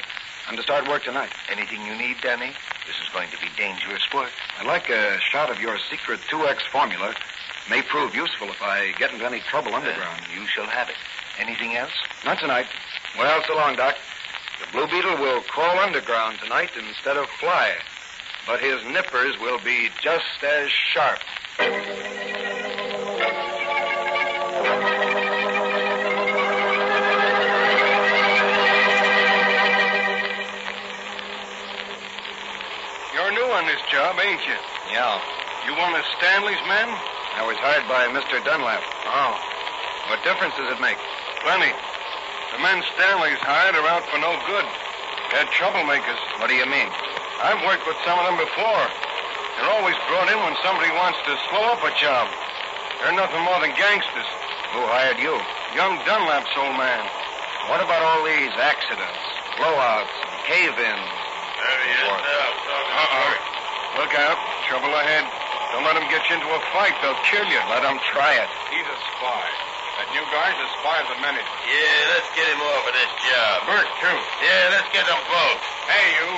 I'm 0.48 0.58
to 0.58 0.64
start 0.64 0.88
work 0.88 1.04
tonight. 1.04 1.32
Anything 1.50 1.86
you 1.86 1.96
need, 1.96 2.18
Danny? 2.22 2.52
This 2.86 2.96
is 3.02 3.10
going 3.14 3.30
to 3.30 3.40
be 3.40 3.48
dangerous 3.58 4.02
work. 4.14 4.32
I'd 4.60 4.68
like 4.68 4.90
a 4.90 5.18
shot 5.20 5.50
of 5.50 5.60
your 5.62 5.78
secret 5.90 6.20
2X 6.30 6.64
formula. 6.72 7.14
May 7.70 7.82
prove 7.84 8.16
useful 8.16 8.50
if 8.50 8.62
I 8.62 8.92
get 8.98 9.14
into 9.14 9.26
any 9.26 9.40
trouble 9.42 9.74
underground. 9.74 10.22
You 10.36 10.46
shall 10.48 10.66
have 10.66 10.90
it. 10.90 10.96
Anything 11.40 11.76
else? 11.76 11.92
Not 12.26 12.40
tonight. 12.40 12.66
Well, 13.18 13.42
so 13.48 13.56
long, 13.56 13.76
Doc. 13.76 13.96
The 14.60 14.72
Blue 14.72 14.88
Beetle 14.88 15.18
will 15.18 15.42
crawl 15.42 15.80
underground 15.80 16.40
tonight 16.40 16.72
instead 16.78 17.18
of 17.18 17.28
fly. 17.40 17.74
But 18.48 18.60
his 18.60 18.84
nippers 18.86 19.40
will 19.40 19.60
be 19.64 19.90
just 20.02 20.44
as 20.44 20.70
sharp. 20.70 21.20
You're 33.14 33.32
new 33.32 33.52
on 33.54 33.66
this 33.66 33.82
job, 33.92 34.18
ain't 34.20 34.42
you? 34.46 34.56
Yeah. 34.92 35.22
You 35.66 35.74
one 35.78 35.94
of 35.94 36.04
Stanley's 36.18 36.58
men? 36.68 36.90
I 37.38 37.44
was 37.48 37.58
hired 37.58 37.88
by 37.88 38.08
Mr. 38.12 38.44
Dunlap. 38.44 38.84
Oh, 39.08 39.34
What 40.10 40.20
difference 40.24 40.56
does 40.58 40.72
it 40.72 40.82
make? 40.82 40.98
plenty. 41.42 41.72
The 42.54 42.60
men 42.62 42.84
Stanley's 42.94 43.42
hired 43.42 43.74
are 43.74 43.88
out 43.90 44.06
for 44.12 44.20
no 44.22 44.36
good. 44.46 44.68
They're 45.34 45.50
troublemakers. 45.58 46.20
What 46.38 46.52
do 46.52 46.56
you 46.60 46.68
mean? 46.70 46.86
I've 47.42 47.64
worked 47.66 47.88
with 47.90 47.98
some 48.06 48.20
of 48.20 48.28
them 48.30 48.38
before. 48.38 48.86
They're 49.58 49.72
always 49.74 49.98
brought 50.06 50.30
in 50.30 50.38
when 50.38 50.54
somebody 50.62 50.92
wants 50.94 51.18
to 51.26 51.34
slow 51.50 51.66
up 51.74 51.82
a 51.82 51.90
job. 51.98 52.30
They're 53.02 53.16
nothing 53.18 53.42
more 53.42 53.58
than 53.64 53.74
gangsters. 53.74 54.30
Who 54.78 54.86
hired 54.86 55.18
you? 55.18 55.34
Young 55.74 55.98
Dunlap's 56.06 56.54
old 56.60 56.78
man. 56.78 57.04
What 57.72 57.82
about 57.82 58.04
all 58.06 58.22
these 58.22 58.54
accidents, 58.62 59.22
blowouts, 59.58 60.14
and 60.14 60.38
cave-ins? 60.46 61.10
There 61.58 61.82
he 61.88 61.92
is 61.98 62.06
Uh-oh. 62.06 63.34
Look 63.98 64.14
out. 64.14 64.38
Trouble 64.70 64.94
ahead. 64.94 65.26
Don't 65.72 65.88
let 65.88 65.96
them 65.96 66.08
get 66.12 66.20
you 66.28 66.36
into 66.36 66.52
a 66.52 66.62
fight. 66.76 66.92
They'll 67.00 67.18
kill 67.32 67.48
you. 67.48 67.60
Let 67.72 67.84
them 67.88 67.96
try 68.12 68.36
it. 68.36 68.50
He's 68.76 68.84
a 68.84 68.98
spy. 69.16 69.46
That 70.00 70.08
new 70.12 70.26
guy's 70.32 70.58
a 70.60 70.68
spy 70.80 70.98
of 71.04 71.08
the 71.16 71.20
minute. 71.24 71.48
Yeah, 71.68 72.12
let's 72.16 72.30
get 72.36 72.48
him 72.48 72.60
over 72.60 72.92
of 72.92 72.96
this 72.96 73.12
job. 73.24 73.56
Bert, 73.68 73.88
too. 74.04 74.20
Yeah, 74.44 74.76
let's 74.76 74.90
get 74.92 75.08
them 75.08 75.22
both. 75.32 75.60
Hey, 75.88 76.08
you. 76.20 76.32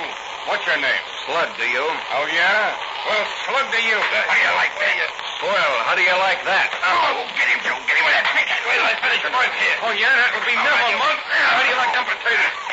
What's 0.46 0.62
your 0.68 0.76
name? 0.76 1.04
Slud, 1.24 1.50
do 1.56 1.64
you? 1.64 1.80
Oh, 1.82 2.26
yeah? 2.28 2.76
Well, 3.08 3.24
slug 3.48 3.66
to 3.72 3.80
you. 3.80 3.96
How 3.96 4.28
do 4.28 4.40
you 4.44 4.54
like 4.54 4.74
that? 4.76 5.08
Well, 5.40 5.74
how 5.88 5.94
do 5.96 6.02
you 6.04 6.16
like 6.20 6.40
that? 6.44 6.68
Oh, 6.84 7.24
get 7.34 7.48
him, 7.48 7.60
Joe. 7.64 7.76
Get 7.88 7.96
him 7.96 8.04
with 8.04 8.14
that 8.14 8.28
stick. 8.28 8.48
Wait 8.68 8.76
till 8.76 8.86
I 8.86 8.94
finish 9.00 9.20
your 9.24 9.32
work 9.32 9.52
here. 9.56 9.76
Oh, 9.82 9.92
yeah, 9.96 10.12
that 10.14 10.30
would 10.36 10.46
be 10.46 10.54
never, 10.56 10.88
Monk. 11.00 11.18
How 11.26 11.58
do 11.58 11.68
you 11.68 11.78
like 11.80 11.92
them 11.96 12.06
potatoes? 12.06 12.54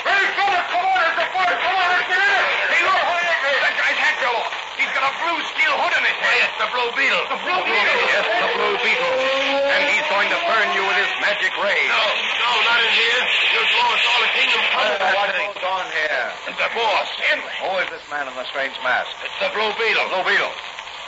Hey, 0.00 0.24
fella, 0.36 0.60
come 0.72 0.84
on, 0.88 1.00
it's 1.04 1.20
a 1.20 1.26
boy. 1.32 1.44
Come 1.44 1.74
on, 1.76 1.86
let's 1.92 2.08
get 2.08 2.18
in 2.20 2.32
it. 2.32 2.44
Hey, 2.72 2.82
look. 2.84 3.00
That 3.60 3.74
guy's 3.76 3.98
hat 4.00 4.14
fell 4.20 4.36
off. 4.40 4.52
He's 4.80 4.89
got 5.00 5.08
a 5.08 5.16
blue 5.16 5.40
steel 5.56 5.74
hood 5.80 5.94
in 5.96 6.04
his 6.04 6.18
head. 6.20 6.28
Hey, 6.28 6.44
it's 6.44 6.58
the 6.60 6.68
Blue 6.76 6.90
Beetle. 6.92 7.24
The 7.32 7.40
Blue 7.40 7.60
Beetle? 7.64 8.00
Yes, 8.04 8.24
the 8.36 8.50
Blue 8.52 8.76
Beetle. 8.84 9.12
And 9.72 9.82
he's 9.88 10.06
going 10.12 10.28
to 10.28 10.38
burn 10.44 10.68
you 10.76 10.82
with 10.84 10.98
his 11.00 11.12
magic 11.24 11.52
ray. 11.56 11.80
No, 11.88 12.04
no, 12.04 12.50
not 12.68 12.80
in 12.84 12.92
here. 12.92 13.22
You'll 13.56 13.70
blow 13.72 13.88
us 13.96 14.04
all 14.04 14.20
the 14.20 14.32
kingdom 14.36 14.60
come. 14.76 14.92
what 15.16 15.28
goes 15.32 15.64
on 15.64 15.84
here? 15.88 16.24
The 16.52 16.68
boss. 16.76 17.08
Henry. 17.32 17.54
Who 17.64 17.72
is 17.80 17.88
this 17.88 18.04
man 18.12 18.28
in 18.28 18.34
the 18.36 18.44
strange 18.52 18.76
mask? 18.84 19.08
It's 19.24 19.36
the 19.40 19.48
Blue 19.56 19.72
Beetle. 19.80 20.04
Blue 20.12 20.24
Beetle. 20.28 20.52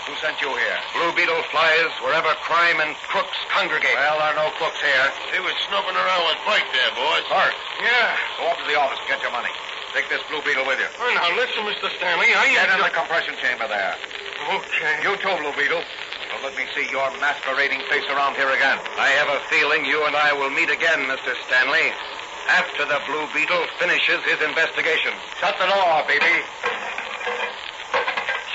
Who 0.09 0.17
sent 0.19 0.41
you 0.41 0.51
here? 0.57 0.79
Blue 0.97 1.13
Beetle 1.15 1.45
flies 1.55 1.93
wherever 2.03 2.33
crime 2.43 2.81
and 2.81 2.97
crooks 3.13 3.39
congregate. 3.53 3.95
Well, 3.95 4.19
there 4.19 4.35
are 4.35 4.39
no 4.41 4.51
crooks 4.59 4.81
here. 4.83 5.07
He 5.31 5.39
was 5.39 5.55
snooping 5.69 5.95
around 5.95 6.23
with 6.27 6.41
Burke 6.43 6.67
there, 6.75 6.91
boys. 6.97 7.23
Bart, 7.31 7.55
Yeah. 7.79 8.17
go 8.41 8.51
up 8.51 8.59
to 8.59 8.67
the 8.67 8.75
office 8.75 8.99
and 8.99 9.07
get 9.07 9.23
your 9.23 9.31
money. 9.31 9.53
Take 9.93 10.09
this 10.09 10.25
Blue 10.33 10.41
Beetle 10.41 10.65
with 10.65 10.81
you. 10.81 10.89
Oh, 10.89 11.13
now, 11.13 11.29
listen, 11.37 11.69
Mr. 11.69 11.93
Stanley. 12.01 12.33
I 12.33 12.49
Get 12.49 12.65
ain't... 12.65 12.81
in 12.81 12.81
the 12.81 12.93
compression 12.97 13.37
chamber 13.45 13.69
there. 13.69 13.93
Okay. 14.49 15.05
You 15.05 15.21
too, 15.21 15.37
Blue 15.37 15.53
Beetle. 15.53 15.85
Don't 16.33 16.41
let 16.41 16.57
me 16.57 16.65
see 16.73 16.89
your 16.89 17.13
masquerading 17.21 17.85
face 17.93 18.09
around 18.09 18.41
here 18.41 18.49
again. 18.57 18.81
I 18.97 19.13
have 19.21 19.29
a 19.29 19.45
feeling 19.53 19.85
you 19.85 20.01
and 20.09 20.17
I 20.17 20.33
will 20.33 20.49
meet 20.49 20.73
again, 20.73 21.05
Mr. 21.05 21.37
Stanley, 21.45 21.93
after 22.49 22.89
the 22.89 23.05
Blue 23.05 23.29
Beetle 23.37 23.69
finishes 23.77 24.25
his 24.25 24.41
investigation. 24.41 25.13
Shut 25.45 25.61
the 25.61 25.69
door, 25.69 26.01
baby. 26.09 26.41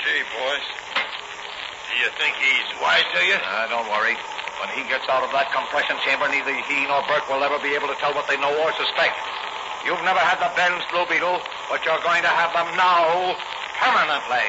Gee, 0.02 0.26
boys. 0.34 0.66
Do 1.86 1.94
you 2.02 2.10
think 2.18 2.34
he's 2.42 2.66
wise 2.82 3.06
to 3.14 3.22
you? 3.22 3.38
Uh, 3.38 3.70
don't 3.70 3.86
worry. 3.86 4.18
When 4.58 4.74
he 4.74 4.82
gets 4.90 5.06
out 5.06 5.22
of 5.22 5.30
that 5.30 5.54
compression 5.54 5.94
chamber, 6.02 6.26
neither 6.26 6.50
he 6.66 6.82
nor 6.90 7.06
Burke 7.06 7.30
will 7.30 7.46
ever 7.46 7.62
be 7.62 7.78
able 7.78 7.86
to 7.86 7.98
tell 8.02 8.10
what 8.10 8.26
they 8.26 8.34
know 8.42 8.50
or 8.58 8.74
suspect. 8.74 9.14
You've 9.84 10.02
never 10.02 10.18
had 10.18 10.38
the 10.38 10.54
bends, 10.54 10.84
Blue 10.90 11.06
Beetle, 11.06 11.40
but 11.70 11.84
you're 11.84 12.02
going 12.02 12.22
to 12.22 12.28
have 12.28 12.52
them 12.52 12.76
now 12.76 13.36
permanently. 13.78 14.44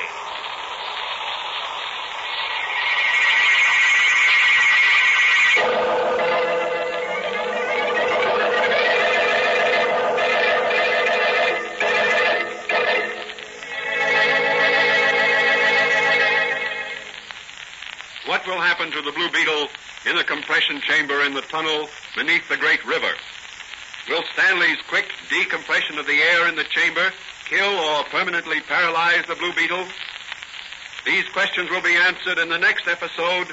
What 18.26 18.46
will 18.46 18.60
happen 18.60 18.92
to 18.92 19.02
the 19.02 19.12
Blue 19.12 19.30
Beetle 19.30 19.70
in 20.06 20.16
the 20.16 20.24
compression 20.24 20.82
chamber 20.82 21.24
in 21.24 21.34
the 21.34 21.42
tunnel 21.42 21.88
beneath 22.16 22.48
the 22.50 22.58
great 22.58 22.84
river? 22.86 23.14
Will 24.08 24.24
Stanley's 24.34 24.82
quick 24.88 25.06
decompression 25.30 25.98
of 25.98 26.08
the 26.08 26.22
air 26.22 26.48
in 26.48 26.56
the 26.56 26.64
chamber 26.64 27.12
kill 27.50 27.80
or 27.80 28.04
permanently 28.06 28.62
paralyze 28.62 29.26
the 29.28 29.36
Blue 29.36 29.54
Beetle? 29.54 29.86
These 31.06 31.28
questions 31.30 31.70
will 31.70 31.82
be 31.82 31.96
answered 31.96 32.38
in 32.38 32.50
the 32.50 32.58
next 32.58 32.88
episode 32.88 33.48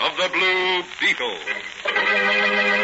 of 0.00 0.16
The 0.16 0.28
Blue 0.32 0.82
Beetle. 1.00 2.81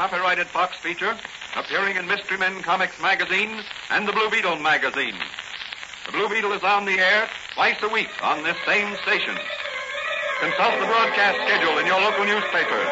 Copyrighted 0.00 0.46
Fox 0.46 0.78
feature 0.78 1.14
appearing 1.56 1.94
in 1.94 2.06
Mystery 2.06 2.38
Men 2.38 2.62
Comics 2.62 2.98
magazine 3.02 3.60
and 3.90 4.08
the 4.08 4.12
Blue 4.12 4.30
Beetle 4.30 4.56
magazine. 4.56 5.12
The 6.06 6.12
Blue 6.12 6.26
Beetle 6.26 6.52
is 6.54 6.62
on 6.62 6.86
the 6.86 6.98
air 6.98 7.28
twice 7.52 7.76
a 7.82 7.88
week 7.88 8.08
on 8.22 8.42
this 8.42 8.56
same 8.64 8.96
station. 9.04 9.36
Consult 10.40 10.80
the 10.80 10.86
broadcast 10.86 11.36
schedule 11.44 11.76
in 11.76 11.84
your 11.84 12.00
local 12.00 12.24
newspapers. 12.24 12.88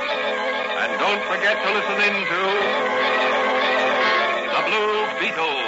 And 0.84 1.00
don't 1.00 1.24
forget 1.32 1.56
to 1.64 1.72
listen 1.72 1.96
in 1.96 2.12
to 2.28 2.40
The 4.52 4.62
Blue 4.68 5.08
Beetle. 5.18 5.67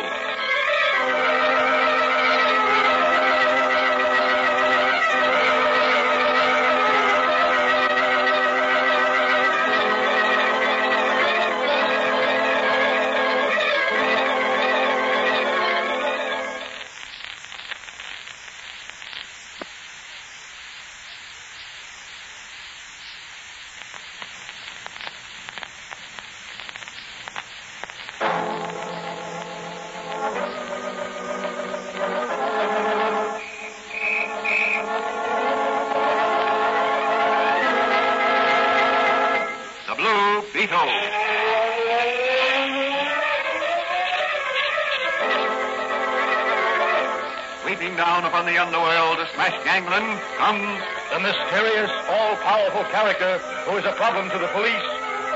The 48.51 48.59
underworld 48.59 49.15
to 49.15 49.27
smash 49.31 49.55
gangland 49.63 50.19
comes 50.35 50.83
The 51.15 51.23
mysterious, 51.23 51.91
all-powerful 52.11 52.83
character 52.91 53.39
who 53.63 53.79
is 53.79 53.87
a 53.87 53.95
problem 53.95 54.27
to 54.27 54.39
the 54.39 54.51
police, 54.51 54.89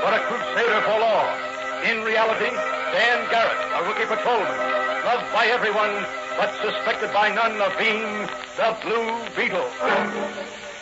but 0.03 0.11
a 0.11 0.19
crusader 0.27 0.83
for 0.83 0.99
law. 0.99 1.23
In 1.87 2.03
reality, 2.03 2.51
Dan 2.91 3.23
Garrett, 3.31 3.55
a 3.71 3.87
rookie 3.87 4.03
patrolman, 4.03 4.51
loved 5.07 5.31
by 5.31 5.47
everyone, 5.47 5.95
but 6.35 6.51
suspected 6.59 7.13
by 7.15 7.31
none 7.31 7.55
of 7.63 7.71
being 7.79 8.27
the 8.59 8.75
Blue 8.83 9.07
Beetle. 9.31 9.69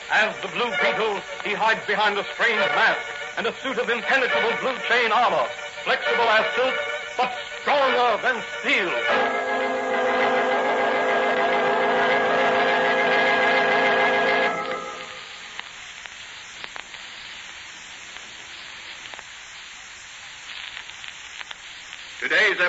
As 0.10 0.34
the 0.42 0.50
Blue 0.58 0.74
Beetle, 0.82 1.22
he 1.46 1.54
hides 1.54 1.86
behind 1.86 2.18
a 2.18 2.26
strange 2.34 2.66
mask 2.74 3.02
and 3.38 3.46
a 3.46 3.54
suit 3.62 3.78
of 3.78 3.90
impenetrable 3.90 4.58
blue 4.58 4.78
chain 4.90 5.12
armor, 5.12 5.46
flexible 5.86 6.30
as 6.34 6.46
silk, 6.58 6.78
but 7.14 7.30
stronger 7.62 8.18
than 8.26 8.42
steel. 8.62 9.83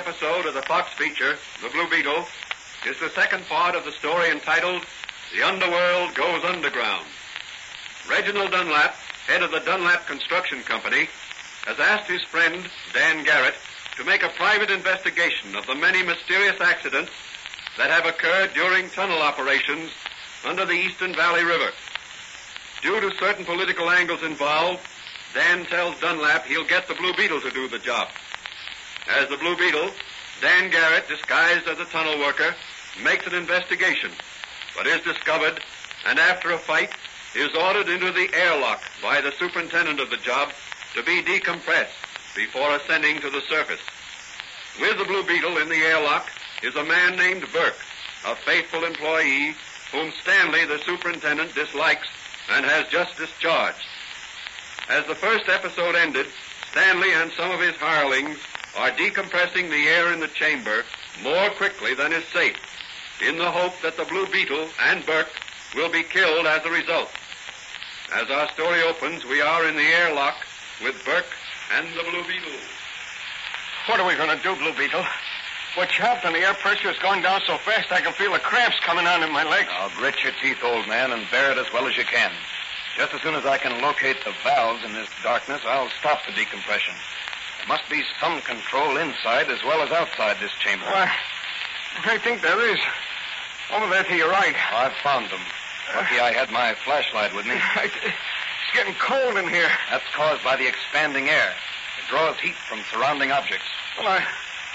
Episode 0.05 0.45
of 0.45 0.53
the 0.53 0.61
Fox 0.61 0.93
feature, 0.93 1.35
The 1.63 1.69
Blue 1.69 1.89
Beetle, 1.89 2.25
is 2.85 2.99
the 2.99 3.09
second 3.09 3.43
part 3.47 3.73
of 3.73 3.85
the 3.85 3.91
story 3.91 4.29
entitled 4.29 4.83
The 5.33 5.41
Underworld 5.41 6.13
Goes 6.13 6.43
Underground. 6.43 7.07
Reginald 8.07 8.51
Dunlap, 8.51 8.93
head 9.25 9.41
of 9.41 9.49
the 9.49 9.61
Dunlap 9.61 10.05
Construction 10.05 10.61
Company, 10.61 11.07
has 11.65 11.79
asked 11.79 12.07
his 12.07 12.21
friend, 12.21 12.69
Dan 12.93 13.25
Garrett, 13.25 13.55
to 13.97 14.03
make 14.03 14.21
a 14.21 14.29
private 14.29 14.69
investigation 14.69 15.55
of 15.55 15.65
the 15.65 15.73
many 15.73 16.03
mysterious 16.03 16.61
accidents 16.61 17.11
that 17.75 17.89
have 17.89 18.05
occurred 18.05 18.53
during 18.53 18.91
tunnel 18.91 19.23
operations 19.23 19.89
under 20.45 20.65
the 20.65 20.73
Eastern 20.73 21.15
Valley 21.15 21.43
River. 21.43 21.71
Due 22.83 23.01
to 23.01 23.17
certain 23.17 23.43
political 23.43 23.89
angles 23.89 24.21
involved, 24.21 24.85
Dan 25.33 25.65
tells 25.65 25.99
Dunlap 25.99 26.45
he'll 26.45 26.67
get 26.67 26.87
the 26.87 26.93
Blue 26.93 27.15
Beetle 27.15 27.41
to 27.41 27.49
do 27.49 27.67
the 27.67 27.79
job. 27.79 28.09
As 29.07 29.29
the 29.29 29.37
Blue 29.37 29.55
Beetle, 29.55 29.91
Dan 30.41 30.71
Garrett, 30.71 31.07
disguised 31.07 31.67
as 31.67 31.79
a 31.79 31.85
tunnel 31.85 32.19
worker, 32.19 32.55
makes 33.03 33.27
an 33.27 33.35
investigation, 33.35 34.11
but 34.75 34.87
is 34.87 35.01
discovered, 35.01 35.61
and 36.07 36.17
after 36.17 36.51
a 36.51 36.57
fight, 36.57 36.91
is 37.35 37.53
ordered 37.55 37.87
into 37.87 38.11
the 38.11 38.33
airlock 38.33 38.81
by 39.01 39.21
the 39.21 39.31
superintendent 39.33 39.99
of 39.99 40.09
the 40.09 40.17
job 40.17 40.49
to 40.95 41.03
be 41.03 41.21
decompressed 41.21 41.93
before 42.35 42.75
ascending 42.75 43.21
to 43.21 43.29
the 43.29 43.41
surface. 43.41 43.81
With 44.81 44.97
the 44.97 45.05
Blue 45.05 45.23
Beetle 45.23 45.57
in 45.57 45.69
the 45.69 45.83
airlock 45.83 46.27
is 46.63 46.75
a 46.75 46.83
man 46.83 47.15
named 47.15 47.45
Burke, 47.53 47.77
a 48.25 48.35
faithful 48.35 48.85
employee 48.85 49.55
whom 49.91 50.11
Stanley, 50.23 50.65
the 50.65 50.79
superintendent, 50.79 51.53
dislikes 51.53 52.07
and 52.49 52.65
has 52.65 52.87
just 52.87 53.15
discharged. 53.17 53.85
As 54.89 55.05
the 55.05 55.15
first 55.15 55.47
episode 55.47 55.95
ended, 55.95 56.27
Stanley 56.71 57.11
and 57.13 57.31
some 57.33 57.51
of 57.51 57.59
his 57.59 57.75
hirelings 57.75 58.37
are 58.77 58.91
decompressing 58.91 59.69
the 59.69 59.87
air 59.87 60.11
in 60.11 60.19
the 60.19 60.27
chamber 60.27 60.83
more 61.23 61.49
quickly 61.51 61.93
than 61.93 62.11
is 62.11 62.25
safe, 62.33 62.57
in 63.25 63.37
the 63.37 63.49
hope 63.49 63.73
that 63.81 63.97
the 63.97 64.05
Blue 64.05 64.27
Beetle 64.27 64.67
and 64.83 65.05
Burke 65.05 65.31
will 65.75 65.89
be 65.89 66.03
killed 66.03 66.45
as 66.45 66.65
a 66.65 66.69
result. 66.69 67.09
As 68.13 68.29
our 68.29 68.49
story 68.51 68.81
opens, 68.83 69.25
we 69.25 69.41
are 69.41 69.67
in 69.67 69.75
the 69.75 69.81
airlock 69.81 70.35
with 70.83 70.95
Burke 71.05 71.25
and 71.73 71.87
the 71.97 72.03
Blue 72.03 72.23
Beetle. 72.23 72.51
What 73.87 73.99
are 73.99 74.07
we 74.07 74.15
going 74.15 74.35
to 74.35 74.43
do, 74.43 74.55
Blue 74.55 74.73
Beetle? 74.73 75.05
We're 75.77 75.85
chopped 75.87 76.23
and 76.23 76.33
the 76.33 76.39
air 76.39 76.53
pressure 76.53 76.89
is 76.89 76.97
going 76.99 77.21
down 77.21 77.41
so 77.45 77.57
fast 77.57 77.91
I 77.91 77.99
can 77.99 78.13
feel 78.13 78.31
the 78.31 78.39
cramps 78.39 78.79
coming 78.79 79.05
on 79.07 79.23
in 79.23 79.31
my 79.31 79.43
legs. 79.43 79.67
Now, 79.67 79.89
grit 79.97 80.23
your 80.23 80.31
teeth, 80.41 80.63
old 80.63 80.87
man, 80.87 81.11
and 81.11 81.29
bear 81.31 81.51
it 81.51 81.57
as 81.57 81.71
well 81.73 81.85
as 81.85 81.97
you 81.97 82.05
can. 82.05 82.31
Just 82.95 83.13
as 83.13 83.21
soon 83.21 83.35
as 83.35 83.45
I 83.45 83.57
can 83.57 83.81
locate 83.81 84.23
the 84.23 84.31
valves 84.43 84.85
in 84.85 84.93
this 84.93 85.09
darkness, 85.21 85.61
I'll 85.65 85.89
stop 85.99 86.25
the 86.25 86.31
decompression. 86.31 86.95
Must 87.67 87.89
be 87.89 88.03
some 88.21 88.41
control 88.41 88.97
inside 88.97 89.49
as 89.49 89.63
well 89.63 89.81
as 89.81 89.91
outside 89.91 90.37
this 90.39 90.51
chamber. 90.59 90.85
Why, 90.85 91.11
I 92.05 92.17
think 92.19 92.41
there 92.41 92.61
is. 92.69 92.79
Over 93.73 93.89
there 93.89 94.03
to 94.03 94.15
your 94.15 94.29
right. 94.29 94.55
Oh, 94.71 94.77
I've 94.77 94.93
found 95.03 95.29
them. 95.31 95.41
Lucky 95.95 96.19
I 96.19 96.31
had 96.31 96.51
my 96.51 96.75
flashlight 96.85 97.33
with 97.33 97.45
me. 97.45 97.55
It's 98.65 98.83
getting 98.83 98.95
cold 98.95 99.37
in 99.37 99.47
here. 99.47 99.69
That's 99.89 100.03
caused 100.13 100.43
by 100.43 100.57
the 100.57 100.67
expanding 100.67 101.29
air. 101.29 101.53
It 101.99 102.09
draws 102.09 102.37
heat 102.39 102.55
from 102.67 102.81
surrounding 102.91 103.31
objects. 103.31 103.65
Well, 103.97 104.07
I, 104.07 104.17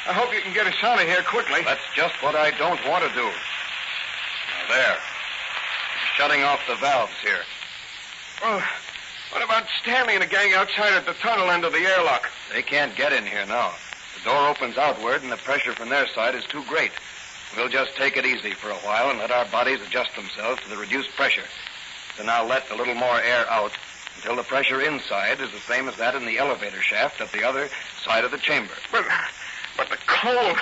I 0.09 0.13
hope 0.13 0.33
you 0.33 0.41
can 0.41 0.55
get 0.55 0.67
us 0.67 0.75
out 0.83 1.01
of 1.01 1.07
here 1.07 1.23
quickly. 1.23 1.63
That's 1.65 1.85
just 1.95 2.15
what 2.23 2.35
I 2.35 2.51
don't 2.53 2.81
want 2.89 3.05
to 3.05 3.11
do. 3.13 3.27
Now, 3.27 4.75
there. 4.75 4.97
I'm 4.97 6.07
shutting 6.17 6.43
off 6.43 6.61
the 6.67 6.77
valves 6.77 7.13
here. 7.23 7.43
Well, 8.43 8.63
what 9.33 9.45
about 9.45 9.65
Stanley 9.83 10.15
and 10.15 10.23
the 10.23 10.27
gang 10.27 10.55
outside 10.55 10.93
at 10.93 11.07
the 11.07 11.15
tunnel 11.15 11.51
end 11.51 11.65
of 11.65 11.73
the 11.73 11.79
airlock? 11.79 12.29
They 12.53 12.63
can't 12.63 12.97
get 12.97 13.13
in 13.13 13.25
here 13.25 13.47
now. 13.47 13.73
The 14.19 14.31
door 14.31 14.49
opens 14.49 14.77
outward, 14.77 15.23
and 15.23 15.31
the 15.31 15.37
pressure 15.37 15.73
from 15.73 15.89
their 15.89 16.07
side 16.09 16.35
is 16.35 16.45
too 16.45 16.65
great. 16.69 16.91
We'll 17.57 17.69
just 17.69 17.97
take 17.97 18.17
it 18.17 18.27
easy 18.27 18.53
for 18.53 18.71
a 18.71 18.77
while 18.77 19.11
and 19.11 19.19
let 19.19 19.31
our 19.31 19.45
bodies 19.47 19.81
adjust 19.83 20.15
themselves 20.15 20.63
to 20.63 20.69
the 20.69 20.77
reduced 20.77 21.11
pressure. 21.17 21.45
So 22.17 22.25
now 22.25 22.47
let 22.47 22.71
a 22.71 22.77
little 22.77 22.95
more 22.95 23.21
air 23.21 23.49
out 23.49 23.73
until 24.17 24.37
the 24.37 24.43
pressure 24.43 24.81
inside 24.81 25.41
is 25.41 25.51
the 25.51 25.61
same 25.61 25.89
as 25.89 25.97
that 25.97 26.15
in 26.15 26.27
the 26.27 26.39
elevator 26.39 26.83
shaft 26.83 27.21
at 27.21 27.33
the 27.33 27.45
other 27.45 27.69
side 28.05 28.25
of 28.25 28.31
the 28.31 28.39
chamber. 28.39 28.73
But, 28.93 29.05
but 29.77 29.89
the 29.89 29.99
cold. 30.07 30.57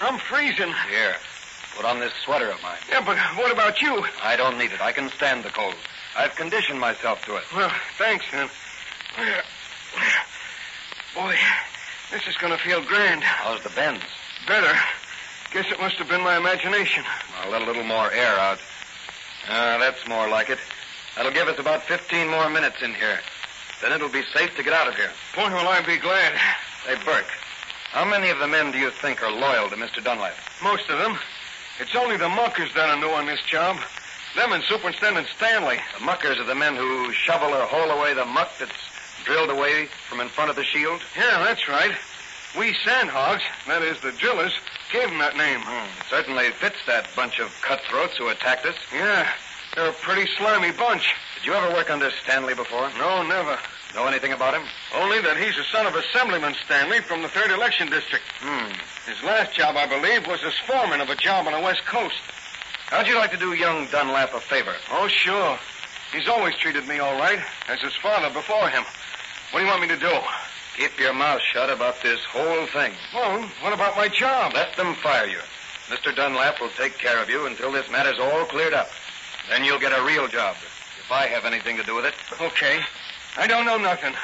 I'm 0.00 0.18
freezing. 0.18 0.72
Here, 0.88 1.14
put 1.76 1.84
on 1.84 2.00
this 2.00 2.12
sweater 2.24 2.50
of 2.50 2.62
mine. 2.62 2.78
Yeah, 2.88 3.04
but 3.04 3.18
what 3.36 3.52
about 3.52 3.82
you? 3.82 4.04
I 4.22 4.36
don't 4.36 4.58
need 4.58 4.72
it. 4.72 4.80
I 4.80 4.92
can 4.92 5.10
stand 5.10 5.44
the 5.44 5.50
cold. 5.50 5.74
I've 6.16 6.34
conditioned 6.36 6.78
myself 6.78 7.24
to 7.26 7.36
it. 7.36 7.42
Well, 7.54 7.72
thanks, 7.98 8.24
then. 8.30 8.48
Boy, 11.14 11.34
this 12.12 12.26
is 12.26 12.36
going 12.36 12.52
to 12.52 12.58
feel 12.58 12.84
grand. 12.84 13.22
How's 13.22 13.62
the 13.62 13.70
bends? 13.70 14.02
Better. 14.46 14.72
Guess 15.52 15.70
it 15.70 15.80
must 15.80 15.96
have 15.96 16.08
been 16.08 16.22
my 16.22 16.36
imagination. 16.36 17.04
I'll 17.40 17.50
let 17.50 17.62
a 17.62 17.64
little 17.64 17.84
more 17.84 18.10
air 18.12 18.38
out. 18.38 18.58
Ah, 19.48 19.76
that's 19.78 20.06
more 20.08 20.28
like 20.28 20.50
it. 20.50 20.58
That'll 21.16 21.32
give 21.32 21.48
us 21.48 21.58
about 21.58 21.82
15 21.82 22.28
more 22.28 22.50
minutes 22.50 22.82
in 22.82 22.94
here. 22.94 23.20
Then 23.82 23.92
it'll 23.92 24.08
be 24.08 24.22
safe 24.34 24.56
to 24.56 24.62
get 24.62 24.72
out 24.72 24.88
of 24.88 24.96
here. 24.96 25.10
Boy, 25.34 25.50
will 25.50 25.68
I 25.68 25.80
be 25.86 25.98
glad. 25.98 26.32
Hey, 26.86 26.96
Burke, 27.04 27.30
how 27.90 28.04
many 28.04 28.30
of 28.30 28.38
the 28.38 28.48
men 28.48 28.72
do 28.72 28.78
you 28.78 28.90
think 28.90 29.22
are 29.22 29.30
loyal 29.30 29.68
to 29.68 29.76
Mr. 29.76 30.02
Dunlap? 30.02 30.34
Most 30.62 30.88
of 30.90 30.98
them. 30.98 31.18
It's 31.80 31.94
only 31.94 32.16
the 32.16 32.28
muckers 32.28 32.72
that 32.74 32.88
are 32.88 32.98
new 32.98 33.10
on 33.10 33.26
this 33.26 33.42
job. 33.42 33.76
Them 34.36 34.52
and 34.52 34.64
Superintendent 34.64 35.28
Stanley. 35.36 35.78
The 35.96 36.04
muckers 36.04 36.38
are 36.38 36.44
the 36.44 36.56
men 36.56 36.74
who 36.74 37.12
shovel 37.12 37.54
or 37.54 37.66
haul 37.66 37.90
away 37.90 38.14
the 38.14 38.24
muck 38.24 38.50
that's 38.58 38.72
drilled 39.24 39.50
away 39.50 39.86
from 40.08 40.20
in 40.20 40.28
front 40.28 40.50
of 40.50 40.56
the 40.56 40.64
shield? 40.64 41.00
Yeah, 41.16 41.38
that's 41.44 41.68
right. 41.68 41.92
We 42.58 42.72
sandhogs, 42.84 43.42
that 43.68 43.82
is, 43.82 44.00
the 44.00 44.12
drillers, 44.12 44.52
gave 44.92 45.08
them 45.08 45.18
that 45.18 45.36
name. 45.36 45.60
Hmm, 45.62 45.86
it 45.86 46.06
certainly 46.10 46.50
fits 46.50 46.76
that 46.86 47.08
bunch 47.14 47.38
of 47.38 47.50
cutthroats 47.62 48.16
who 48.16 48.28
attacked 48.28 48.66
us. 48.66 48.76
Yeah, 48.92 49.28
they're 49.74 49.90
a 49.90 49.92
pretty 49.92 50.28
slimy 50.36 50.72
bunch. 50.72 51.14
Did 51.36 51.46
you 51.46 51.54
ever 51.54 51.72
work 51.72 51.90
under 51.90 52.10
Stanley 52.24 52.54
before? 52.54 52.90
No, 52.98 53.22
never. 53.22 53.58
Know 53.94 54.06
anything 54.06 54.32
about 54.32 54.54
him? 54.54 54.66
Only 54.96 55.20
that 55.20 55.36
he's 55.36 55.54
the 55.54 55.64
son 55.70 55.86
of 55.86 55.94
Assemblyman 55.94 56.54
Stanley 56.64 57.00
from 57.00 57.22
the 57.22 57.28
3rd 57.28 57.54
Election 57.54 57.88
District. 57.88 58.24
Hmm. 58.40 58.72
His 59.06 59.22
last 59.22 59.54
job, 59.54 59.76
I 59.76 59.86
believe, 59.86 60.26
was 60.26 60.42
as 60.44 60.54
foreman 60.66 61.00
of 61.00 61.10
a 61.10 61.16
job 61.16 61.46
on 61.46 61.52
the 61.52 61.60
West 61.60 61.84
Coast. 61.86 62.18
How'd 62.88 63.06
you 63.06 63.16
like 63.16 63.30
to 63.32 63.36
do 63.36 63.54
young 63.54 63.86
Dunlap 63.86 64.34
a 64.34 64.40
favor? 64.40 64.74
Oh, 64.92 65.08
sure. 65.08 65.58
He's 66.12 66.28
always 66.28 66.54
treated 66.56 66.86
me 66.86 66.98
all 66.98 67.18
right, 67.18 67.40
as 67.68 67.80
his 67.80 67.94
father 67.96 68.32
before 68.32 68.68
him. 68.68 68.84
What 69.50 69.60
do 69.60 69.64
you 69.64 69.70
want 69.70 69.82
me 69.82 69.88
to 69.88 69.96
do? 69.96 70.12
Keep 70.76 71.00
your 71.00 71.14
mouth 71.14 71.40
shut 71.40 71.70
about 71.70 72.02
this 72.02 72.20
whole 72.24 72.66
thing. 72.66 72.92
Well, 73.14 73.42
what 73.62 73.72
about 73.72 73.96
my 73.96 74.08
job? 74.08 74.52
Let 74.54 74.76
them 74.76 74.94
fire 74.96 75.26
you. 75.26 75.38
Mr. 75.88 76.14
Dunlap 76.14 76.60
will 76.60 76.70
take 76.70 76.98
care 76.98 77.22
of 77.22 77.28
you 77.28 77.46
until 77.46 77.72
this 77.72 77.90
matter's 77.90 78.18
all 78.18 78.44
cleared 78.46 78.74
up. 78.74 78.88
Then 79.48 79.64
you'll 79.64 79.78
get 79.80 79.98
a 79.98 80.02
real 80.04 80.28
job, 80.28 80.56
if 80.56 81.10
I 81.10 81.26
have 81.26 81.44
anything 81.44 81.76
to 81.76 81.82
do 81.82 81.94
with 81.94 82.04
it. 82.04 82.14
Okay. 82.40 82.80
I 83.36 83.46
don't 83.46 83.64
know 83.64 83.78
nothing. 83.78 84.14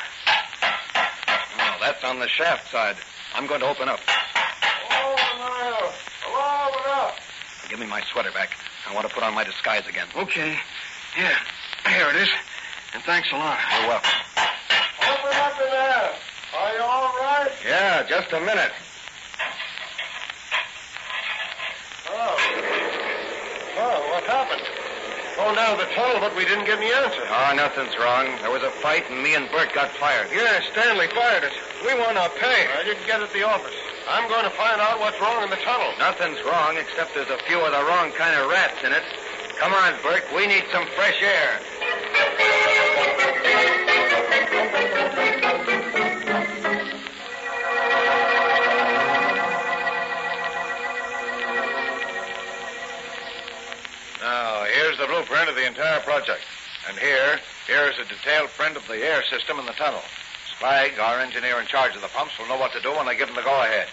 Oh, 0.63 1.77
that's 1.81 2.05
on 2.05 2.19
the 2.19 2.29
shaft 2.29 2.71
side. 2.71 2.97
I'm 3.35 3.47
going 3.47 3.61
to 3.61 3.67
open 3.67 3.89
up. 3.89 4.01
Hello, 4.07 5.91
Hello, 6.23 6.69
open 6.69 6.91
up. 6.91 7.17
Give 7.71 7.79
me 7.79 7.87
my 7.87 8.03
sweater 8.13 8.33
back. 8.33 8.51
I 8.89 8.93
want 8.93 9.09
to 9.09 9.15
put 9.15 9.23
on 9.23 9.33
my 9.33 9.45
disguise 9.45 9.87
again. 9.87 10.09
Okay. 10.17 10.59
Yeah. 11.17 11.37
Here 11.87 12.09
it 12.11 12.17
is. 12.17 12.29
And 12.93 13.03
thanks 13.05 13.31
a 13.31 13.37
lot. 13.37 13.59
You're 13.79 13.89
welcome. 13.89 14.11
Open 15.07 15.39
up 15.39 15.55
in 15.55 15.71
there. 15.71 16.11
Are 16.59 16.75
you 16.75 16.83
all 16.83 17.15
right? 17.23 17.51
Yeah, 17.65 18.03
just 18.09 18.33
a 18.33 18.41
minute. 18.41 18.73
Oh. 22.11 22.37
Oh, 23.79 24.11
what 24.11 24.25
happened? 24.25 24.67
Phoned 25.37 25.55
down 25.55 25.79
the 25.79 25.87
tunnel, 25.95 26.19
but 26.19 26.35
we 26.35 26.45
didn't 26.45 26.67
get 26.67 26.79
any 26.79 26.93
answer. 26.93 27.23
Oh, 27.23 27.53
nothing's 27.55 27.97
wrong. 27.99 28.27
There 28.43 28.51
was 28.51 28.65
a 28.65 28.73
fight, 28.83 29.09
and 29.11 29.23
me 29.23 29.37
and 29.37 29.49
Bert 29.53 29.73
got 29.73 29.93
fired. 29.93 30.27
Yeah, 30.35 30.61
Stanley 30.73 31.07
fired 31.15 31.45
us. 31.45 31.53
We 31.87 31.95
want 31.95 32.19
our 32.19 32.31
pay. 32.31 32.67
I 32.67 32.83
didn't 32.83 33.07
get 33.07 33.23
at 33.23 33.33
the 33.33 33.45
office. 33.47 33.80
I'm 34.11 34.29
going 34.29 34.43
to 34.43 34.51
find 34.51 34.81
out 34.81 34.99
what's 34.99 35.21
wrong 35.21 35.45
in 35.45 35.51
the 35.51 35.57
tunnel. 35.57 35.93
Nothing's 36.01 36.43
wrong, 36.45 36.77
except 36.77 37.15
there's 37.15 37.31
a 37.31 37.39
few 37.47 37.61
of 37.61 37.71
the 37.71 37.79
wrong 37.79 38.11
kind 38.11 38.35
of 38.41 38.51
rats 38.51 38.83
in 38.83 38.93
it. 38.93 39.05
Come 39.61 39.73
on, 39.73 39.95
Burke. 40.03 40.25
We 40.35 40.49
need 40.49 40.65
some 40.73 40.85
fresh 40.97 41.23
air. 41.23 41.61
Now, 54.21 54.65
here's 54.75 54.99
the 54.99 55.07
blueprint 55.07 55.49
of 55.49 55.55
the 55.55 55.67
entire 55.69 56.01
project. 56.01 56.43
And 56.89 56.99
here, 56.99 57.39
here 57.69 57.93
is 57.93 57.99
a 58.05 58.09
detailed 58.09 58.51
print 58.59 58.77
of 58.77 58.85
the 58.89 59.07
air 59.07 59.23
system 59.31 59.61
in 59.61 59.67
the 59.67 59.73
tunnel. 59.73 60.03
Splag, 60.61 60.93
our 61.01 61.25
engineer 61.25 61.57
in 61.57 61.65
charge 61.65 61.97
of 61.97 62.05
the 62.05 62.13
pumps, 62.13 62.37
will 62.37 62.45
know 62.45 62.61
what 62.61 62.69
to 62.77 62.85
do 62.85 62.93
when 62.93 63.09
I 63.09 63.17
give 63.17 63.33
him 63.33 63.35
the 63.35 63.41
go-ahead. 63.41 63.89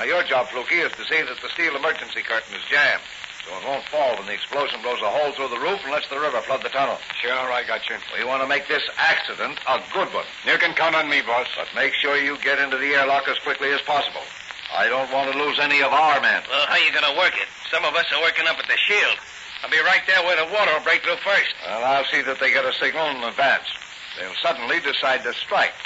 Now, 0.00 0.08
your 0.08 0.24
job, 0.24 0.48
Fluky, 0.48 0.80
is 0.80 0.88
to 0.96 1.04
see 1.04 1.20
that 1.20 1.36
the 1.36 1.52
steel 1.52 1.76
emergency 1.76 2.24
curtain 2.24 2.56
is 2.56 2.64
jammed, 2.64 3.04
so 3.44 3.52
it 3.52 3.68
won't 3.68 3.84
fall 3.92 4.16
when 4.16 4.24
the 4.24 4.32
explosion 4.32 4.80
blows 4.80 5.04
a 5.04 5.12
hole 5.12 5.36
through 5.36 5.52
the 5.52 5.60
roof 5.60 5.84
and 5.84 5.92
lets 5.92 6.08
the 6.08 6.16
river 6.16 6.40
flood 6.48 6.64
the 6.64 6.72
tunnel. 6.72 6.96
Sure, 7.20 7.52
I 7.52 7.60
got 7.60 7.84
you. 7.92 8.00
We 8.16 8.24
want 8.24 8.40
to 8.40 8.48
make 8.48 8.64
this 8.72 8.80
accident 8.96 9.60
a 9.68 9.84
good 9.92 10.08
one. 10.16 10.24
You 10.48 10.56
can 10.56 10.72
count 10.72 10.96
on 10.96 11.12
me, 11.12 11.20
boss. 11.20 11.44
But 11.52 11.68
make 11.76 11.92
sure 11.92 12.16
you 12.16 12.40
get 12.40 12.56
into 12.56 12.80
the 12.80 12.96
airlock 12.96 13.28
as 13.28 13.36
quickly 13.44 13.68
as 13.76 13.84
possible. 13.84 14.24
I 14.72 14.88
don't 14.88 15.12
want 15.12 15.28
to 15.28 15.36
lose 15.36 15.60
any 15.60 15.84
of 15.84 15.92
our 15.92 16.24
men. 16.24 16.40
Well, 16.48 16.64
how 16.72 16.80
are 16.80 16.84
you 16.88 16.92
going 16.96 17.04
to 17.04 17.20
work 17.20 17.36
it? 17.36 17.52
Some 17.68 17.84
of 17.84 17.92
us 17.92 18.08
are 18.16 18.24
working 18.24 18.48
up 18.48 18.56
at 18.56 18.64
the 18.64 18.80
shield. 18.80 19.20
I'll 19.60 19.68
be 19.68 19.84
right 19.84 20.08
there 20.08 20.24
where 20.24 20.40
the 20.40 20.48
water 20.56 20.72
will 20.72 20.88
break 20.88 21.04
through 21.04 21.20
first. 21.20 21.52
Well, 21.68 21.84
I'll 21.84 22.08
see 22.08 22.24
that 22.24 22.40
they 22.40 22.48
get 22.48 22.64
a 22.64 22.72
signal 22.80 23.12
in 23.12 23.20
advance. 23.28 23.68
They'll 24.16 24.32
suddenly 24.40 24.80
decide 24.80 25.22
to 25.28 25.34
strike. 25.34 25.76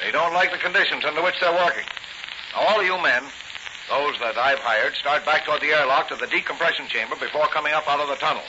They 0.00 0.10
don't 0.10 0.32
like 0.32 0.52
the 0.52 0.58
conditions 0.58 1.04
under 1.04 1.22
which 1.22 1.38
they're 1.40 1.52
working. 1.52 1.84
Now, 2.54 2.68
all 2.68 2.80
of 2.80 2.86
you 2.86 2.96
men, 3.02 3.24
those 3.90 4.18
that 4.20 4.38
I've 4.38 4.60
hired, 4.60 4.94
start 4.94 5.24
back 5.24 5.44
toward 5.44 5.60
the 5.60 5.74
airlock 5.74 6.08
to 6.08 6.16
the 6.16 6.26
decompression 6.26 6.86
chamber 6.88 7.16
before 7.16 7.46
coming 7.48 7.72
up 7.72 7.88
out 7.88 8.00
of 8.00 8.08
the 8.08 8.16
tunnel. 8.16 8.42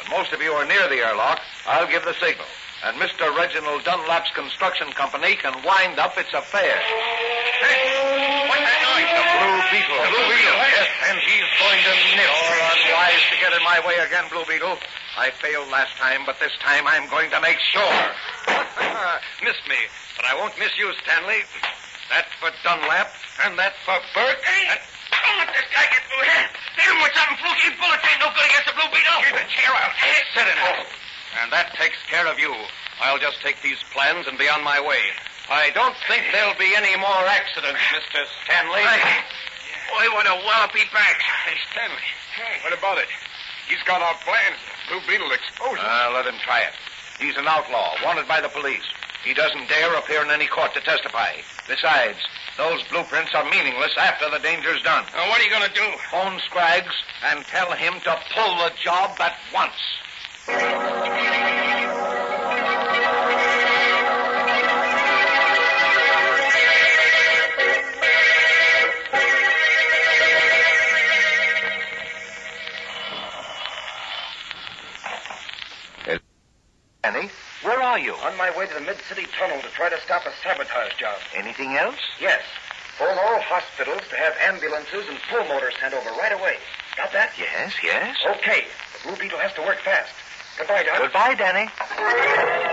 When 0.00 0.18
most 0.18 0.32
of 0.32 0.42
you 0.42 0.52
are 0.52 0.66
near 0.66 0.88
the 0.88 1.00
airlock, 1.00 1.40
I'll 1.66 1.88
give 1.88 2.04
the 2.04 2.14
signal. 2.20 2.46
And 2.84 3.00
Mr. 3.00 3.24
Reginald 3.32 3.80
Dunlap's 3.84 4.30
construction 4.36 4.92
company 4.92 5.36
can 5.40 5.56
wind 5.64 5.98
up 5.98 6.18
its 6.20 6.28
affair. 6.36 6.76
Hey, 6.76 8.44
what's 8.44 8.60
that 8.60 8.80
noise? 8.84 9.08
The 9.08 9.24
Blue 9.40 9.60
Beetle. 9.72 10.00
The 10.04 10.10
Blue 10.12 10.28
Beetle? 10.28 10.56
Yes, 10.68 10.88
and 11.08 11.16
he's 11.16 11.48
going 11.64 11.80
to 11.80 11.92
nip. 12.12 12.28
You're 12.28 12.60
unwise 12.60 13.24
to 13.32 13.36
get 13.40 13.56
in 13.56 13.62
my 13.64 13.80
way 13.88 13.96
again, 14.04 14.28
Blue 14.28 14.44
Beetle. 14.44 14.76
I 15.16 15.30
failed 15.30 15.72
last 15.72 15.96
time, 15.96 16.28
but 16.28 16.36
this 16.40 16.52
time 16.60 16.84
I'm 16.84 17.08
going 17.08 17.30
to 17.30 17.40
make 17.40 17.56
sure. 17.72 17.96
Missed 19.48 19.64
me, 19.64 19.80
but 20.24 20.32
I 20.32 20.40
won't 20.40 20.56
miss 20.56 20.72
you, 20.80 20.88
Stanley. 21.04 21.44
That's 22.08 22.32
for 22.40 22.48
Dunlap, 22.64 23.12
and 23.44 23.60
that's 23.60 23.76
for 23.84 24.00
Burke. 24.16 24.40
Hey, 24.40 24.72
and- 24.72 24.80
don't 25.12 25.36
let 25.36 25.52
this 25.52 25.68
guy 25.68 25.84
get 25.92 26.00
through 26.08 26.24
here. 26.24 26.48
Hit 26.80 26.88
him 26.88 26.98
with 27.04 27.12
something 27.12 27.36
fluky. 27.44 27.68
Bullets 27.76 28.04
ain't 28.08 28.20
no 28.24 28.28
good 28.32 28.44
against 28.48 28.66
the 28.72 28.76
Blue 28.76 28.88
Beetle. 28.88 29.20
Keep 29.20 29.36
the 29.36 29.48
chair 29.52 29.72
out. 29.72 29.92
Sit 30.32 30.48
in 30.48 30.56
it. 30.56 30.88
And 31.44 31.52
that 31.52 31.76
takes 31.76 31.96
care 32.08 32.26
of 32.26 32.40
you. 32.40 32.52
I'll 33.00 33.20
just 33.20 33.40
take 33.44 33.60
these 33.60 33.80
plans 33.92 34.26
and 34.26 34.36
be 34.40 34.48
on 34.48 34.64
my 34.64 34.80
way. 34.80 35.00
I 35.48 35.70
don't 35.76 35.96
think 36.08 36.24
there'll 36.32 36.56
be 36.56 36.72
any 36.76 36.96
more 36.96 37.20
accidents, 37.28 37.80
Mr. 37.92 38.24
Stanley. 38.44 38.84
Boy, 39.92 40.08
what 40.16 40.24
a 40.24 40.36
wallop 40.44 40.72
he 40.72 40.84
packs. 40.88 41.24
Hey, 41.44 41.56
Stanley. 41.72 42.08
What 42.64 42.72
about 42.72 42.98
it? 42.98 43.08
He's 43.68 43.82
got 43.84 44.00
our 44.00 44.16
plans. 44.24 44.56
Blue 44.88 45.00
Beetle 45.08 45.32
exposure. 45.32 45.84
Uh, 45.84 46.12
let 46.12 46.26
him 46.26 46.36
try 46.44 46.60
it. 46.60 46.72
He's 47.20 47.36
an 47.36 47.46
outlaw, 47.46 47.94
wanted 48.04 48.26
by 48.28 48.40
the 48.40 48.48
police. 48.48 48.84
He 49.24 49.32
doesn't 49.32 49.68
dare 49.68 49.94
appear 49.96 50.22
in 50.22 50.30
any 50.30 50.46
court 50.46 50.74
to 50.74 50.80
testify. 50.80 51.32
Besides, 51.66 52.18
those 52.58 52.82
blueprints 52.84 53.32
are 53.34 53.44
meaningless 53.48 53.96
after 53.98 54.30
the 54.30 54.38
danger's 54.38 54.82
done. 54.82 55.04
Now, 55.14 55.28
what 55.28 55.40
are 55.40 55.44
you 55.44 55.50
going 55.50 55.68
to 55.68 55.74
do? 55.74 55.86
Phone 56.10 56.38
Scraggs 56.40 56.94
and 57.24 57.44
tell 57.46 57.72
him 57.72 57.94
to 58.04 58.18
pull 58.34 58.56
the 58.56 58.72
job 58.82 59.18
at 59.20 59.36
once. 59.52 59.72
Way 78.64 78.72
to 78.72 78.80
the 78.80 78.86
Mid-City 78.86 79.26
Tunnel 79.38 79.60
to 79.60 79.68
try 79.68 79.90
to 79.90 80.00
stop 80.00 80.24
a 80.24 80.32
sabotage 80.42 80.96
job. 80.98 81.18
Anything 81.34 81.76
else? 81.76 81.98
Yes. 82.20 82.40
Phone 82.98 83.18
all 83.18 83.40
hospitals 83.40 84.00
to 84.08 84.16
have 84.16 84.32
ambulances 84.40 85.04
and 85.08 85.18
full 85.28 85.44
motors 85.44 85.74
sent 85.80 85.92
over 85.92 86.08
right 86.10 86.32
away. 86.32 86.56
Got 86.96 87.12
that? 87.12 87.32
Yes, 87.38 87.74
yes. 87.82 88.16
Okay. 88.38 88.64
The 89.02 89.08
Blue 89.08 89.16
Beetle 89.16 89.38
has 89.38 89.52
to 89.54 89.62
work 89.62 89.78
fast. 89.84 90.12
Goodbye, 90.56 90.84
Doc. 90.84 90.98
Goodbye, 91.00 91.34
Danny. 91.34 92.63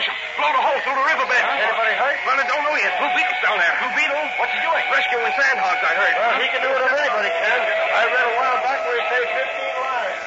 Below. 0.00 0.10
Explosion. 0.10 0.14
Blowed 0.40 0.56
a 0.56 0.62
hole 0.64 0.80
through 0.80 0.96
the 0.96 1.06
riverbed. 1.12 1.44
Anybody 1.44 1.94
hurt? 2.00 2.18
Well, 2.24 2.38
I 2.40 2.46
don't 2.48 2.64
know 2.64 2.76
yet. 2.80 2.92
Blue 3.00 3.12
Beetle's 3.12 3.40
down 3.44 3.56
there. 3.60 3.72
Blue 3.80 3.92
Beetle? 3.92 4.24
What's 4.40 4.52
he 4.56 4.60
doing? 4.64 4.84
Rescuing 4.88 5.34
sandhogs, 5.36 5.82
I 5.84 5.92
heard. 5.92 6.14
Well, 6.16 6.40
he 6.40 6.46
can 6.48 6.60
do 6.64 6.70
it 6.72 6.80
if 6.80 6.92
anybody 6.96 7.30
can. 7.30 7.58
I 7.60 8.02
read 8.08 8.26
a 8.26 8.34
while 8.40 8.58
back 8.64 8.80
where 8.88 8.96
he 8.96 9.04
saved 9.12 9.30
15 9.36 9.84
lives. 9.84 10.20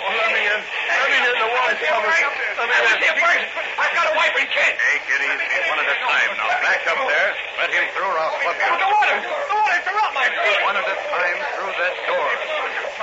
Oh, 0.00 0.12
let 0.20 0.30
me 0.36 0.42
in. 0.44 0.60
Let 0.60 1.08
me 1.08 1.18
in. 1.24 1.34
The 1.40 1.50
water's 1.56 1.80
coming. 1.88 2.12
Let 2.12 2.68
me 2.68 2.76
in. 2.84 2.98
here 3.00 3.16
first. 3.16 3.44
I've 3.80 3.94
got 3.96 4.06
a 4.12 4.14
wife 4.16 4.34
and 4.36 4.48
kid. 4.50 4.72
Take 4.76 5.08
it 5.08 5.20
easy, 5.24 5.48
one 5.72 5.80
at 5.80 5.88
a 5.88 5.96
time. 6.04 6.30
Now 6.36 6.52
back 6.60 6.84
up 6.84 7.00
there. 7.00 7.30
Let 7.56 7.70
him 7.72 7.84
through, 7.96 8.12
or 8.12 8.18
I'll 8.20 8.36
flip 8.44 8.56
you. 8.60 8.76
The 8.76 8.88
water. 8.92 9.16
The 9.24 9.56
water's 9.56 9.86
around 9.88 9.88
my 9.88 9.88
feet. 9.88 9.99
One 10.30 10.76
at 10.78 10.86
a 10.86 10.96
time 11.10 11.38
through 11.58 11.74
that 11.74 11.96
door. 12.06 12.30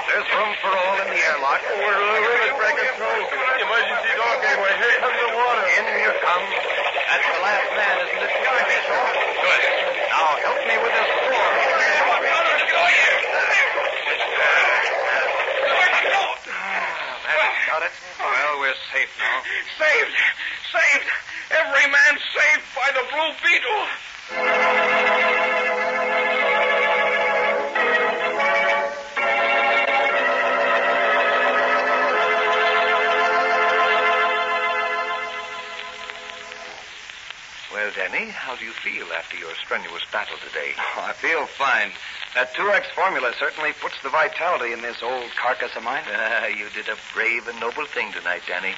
There's 0.08 0.28
room 0.32 0.52
for 0.64 0.72
all 0.72 0.96
in 1.04 1.12
the 1.12 1.20
airlock. 1.20 1.60
We're 1.68 1.92
the 1.92 2.08
river's 2.24 2.56
breaking 2.56 2.92
through. 2.96 3.22
Emergency 3.28 4.12
door 4.16 4.36
gateway. 4.40 4.72
Here 4.80 4.96
comes 5.04 5.20
the 5.20 5.32
water. 5.36 5.66
In 5.76 5.84
you 6.08 6.14
come. 6.24 6.46
That's 6.48 7.28
the 7.28 7.42
last 7.44 7.68
man, 7.76 7.96
isn't 8.08 8.24
it? 8.24 8.32
Good. 8.32 9.62
Now 10.08 10.40
help 10.40 10.60
me 10.72 10.76
with 10.80 10.94
this 10.96 11.12
door. 11.28 11.52
That's 17.28 17.60
got 17.68 17.84
it. 17.84 17.92
Well, 18.24 18.60
we're 18.64 18.80
safe 18.96 19.12
now. 19.20 19.44
Saved. 19.76 20.16
Saved. 20.72 21.10
Every 21.52 21.92
man 21.92 22.14
saved 22.32 22.64
by 22.72 22.88
the 22.96 23.04
Blue 23.12 23.32
Beetle. 23.44 24.07
After 39.28 39.44
your 39.44 39.56
strenuous 39.60 40.08
battle 40.08 40.40
today? 40.40 40.72
Oh, 40.80 41.04
I 41.04 41.12
feel 41.12 41.44
fine. 41.60 41.92
That 42.34 42.56
2X 42.56 42.96
formula 42.96 43.34
certainly 43.38 43.74
puts 43.76 44.00
the 44.02 44.08
vitality 44.08 44.72
in 44.72 44.82
this 44.82 45.04
old 45.04 45.28
carcass 45.36 45.76
of 45.76 45.84
mine. 45.84 46.04
Ah, 46.16 46.48
you 46.48 46.64
did 46.72 46.88
a 46.88 46.96
brave 47.14 47.46
and 47.48 47.60
noble 47.60 47.84
thing 47.92 48.14
tonight, 48.14 48.44
Danny. 48.48 48.72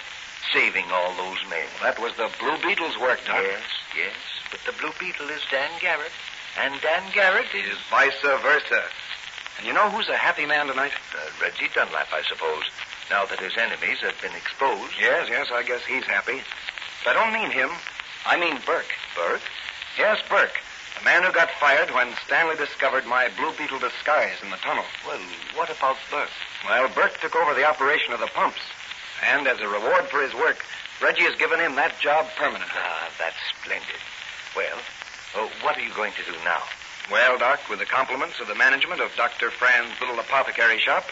Saving 0.51 0.85
all 0.89 1.13
those 1.13 1.37
men. 1.53 1.69
that 1.83 2.01
was 2.01 2.17
the 2.17 2.33
Blue 2.41 2.57
Beetle's 2.65 2.97
work, 2.97 3.21
Doc. 3.27 3.45
Yes, 3.45 3.61
yes. 3.93 4.17
But 4.49 4.61
the 4.65 4.73
Blue 4.81 4.89
Beetle 4.97 5.29
is 5.29 5.45
Dan 5.51 5.69
Garrett. 5.79 6.09
And 6.57 6.73
Dan 6.81 7.05
Garrett 7.13 7.53
is... 7.53 7.77
vice 7.91 8.17
versa. 8.25 8.81
And 9.59 9.67
you 9.67 9.73
know 9.73 9.89
who's 9.91 10.09
a 10.09 10.17
happy 10.17 10.47
man 10.47 10.65
tonight? 10.65 10.97
Uh, 11.13 11.29
Reggie 11.39 11.69
Dunlap, 11.75 12.09
I 12.09 12.23
suppose. 12.25 12.65
Now 13.11 13.25
that 13.25 13.37
his 13.37 13.53
enemies 13.53 14.01
have 14.01 14.19
been 14.19 14.33
exposed. 14.33 14.97
Yes, 14.99 15.29
yes, 15.29 15.53
I 15.53 15.61
guess 15.61 15.85
he's 15.85 16.05
happy. 16.05 16.41
But 17.05 17.17
I 17.17 17.21
don't 17.21 17.37
mean 17.37 17.51
him. 17.51 17.69
I 18.25 18.39
mean 18.39 18.57
Burke. 18.65 18.97
Burke? 19.15 19.45
Yes, 19.99 20.23
Burke. 20.29 20.55
The 20.97 21.03
man 21.03 21.23
who 21.23 21.31
got 21.33 21.51
fired 21.59 21.91
when 21.91 22.15
Stanley 22.25 22.55
discovered 22.55 23.05
my 23.05 23.27
Blue 23.35 23.51
Beetle 23.59 23.79
disguise 23.79 24.39
in 24.41 24.49
the 24.49 24.55
tunnel. 24.63 24.85
Well, 25.05 25.19
what 25.55 25.69
about 25.69 25.97
Burke? 26.09 26.31
Well, 26.65 26.87
Burke 26.95 27.19
took 27.19 27.35
over 27.35 27.53
the 27.53 27.67
operation 27.67 28.13
of 28.13 28.21
the 28.21 28.31
pumps. 28.31 28.63
And 29.27 29.45
as 29.45 29.59
a 29.59 29.67
reward 29.67 30.07
for 30.07 30.23
his 30.23 30.33
work, 30.33 30.63
Reggie 31.03 31.27
has 31.27 31.35
given 31.35 31.59
him 31.59 31.75
that 31.75 31.99
job 31.99 32.27
permanently. 32.37 32.79
Ah, 32.79 33.11
that's 33.19 33.35
splendid. 33.59 33.99
Well, 34.55 34.79
oh, 35.35 35.51
what 35.61 35.75
are 35.75 35.83
you 35.83 35.93
going 35.93 36.13
to 36.13 36.23
do 36.23 36.37
now? 36.45 36.63
Well, 37.11 37.37
Doc, 37.37 37.59
with 37.69 37.79
the 37.79 37.85
compliments 37.85 38.39
of 38.39 38.47
the 38.47 38.55
management 38.55 39.01
of 39.01 39.11
Dr. 39.17 39.51
Fran's 39.51 39.99
little 39.99 40.19
apothecary 40.19 40.79
shop, 40.79 41.03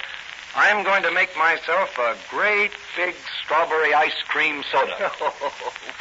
I'm 0.58 0.84
going 0.84 1.04
to 1.04 1.12
make 1.12 1.30
myself 1.38 1.96
a 2.00 2.18
great 2.32 2.72
big 2.98 3.14
strawberry 3.46 3.94
ice 3.94 4.20
cream 4.28 4.64
soda. 4.72 5.12
Oh, 5.22 5.30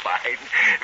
fine. 0.01 0.37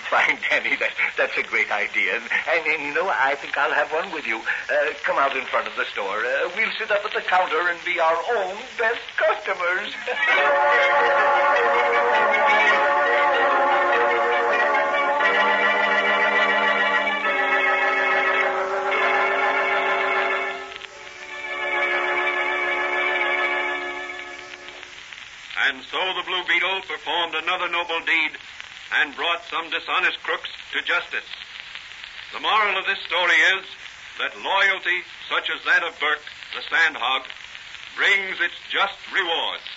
Fine, 0.10 0.38
Danny. 0.50 0.76
That, 0.76 0.92
that's 1.18 1.38
a 1.38 1.44
great 1.44 1.72
idea. 1.72 2.16
And, 2.16 2.68
and, 2.68 2.84
you 2.84 2.94
know, 2.94 3.10
I 3.10 3.36
think 3.36 3.58
I'll 3.58 3.72
have 3.74 3.92
one 3.92 4.12
with 4.12 4.28
you. 4.28 4.38
Uh, 4.38 4.94
come 5.04 5.18
out 5.18 5.36
in 5.36 5.46
front 5.46 5.68
of 5.68 5.76
the 5.76 5.86
store. 5.86 6.20
Uh, 6.20 6.50
we'll 6.56 6.72
sit 6.78 6.92
up 6.92 7.06
at 7.06 7.14
the 7.14 7.22
counter 7.22 7.70
and 7.70 7.80
be 7.86 8.00
our 8.00 8.18
own 8.36 8.58
best 8.78 9.02
customers. 9.18 9.94
Blue 26.26 26.44
Beetle 26.48 26.82
performed 26.88 27.36
another 27.36 27.70
noble 27.70 28.00
deed 28.06 28.32
and 29.00 29.16
brought 29.16 29.44
some 29.50 29.70
dishonest 29.70 30.22
crooks 30.24 30.50
to 30.72 30.82
justice. 30.82 31.28
The 32.34 32.40
moral 32.40 32.78
of 32.78 32.86
this 32.86 33.00
story 33.06 33.38
is 33.60 33.66
that 34.20 34.38
loyalty, 34.40 35.04
such 35.30 35.50
as 35.50 35.64
that 35.66 35.84
of 35.84 36.00
Burke, 36.00 36.24
the 36.56 36.64
sandhog, 36.70 37.28
brings 37.96 38.40
its 38.40 38.56
just 38.72 38.98
rewards. 39.14 39.68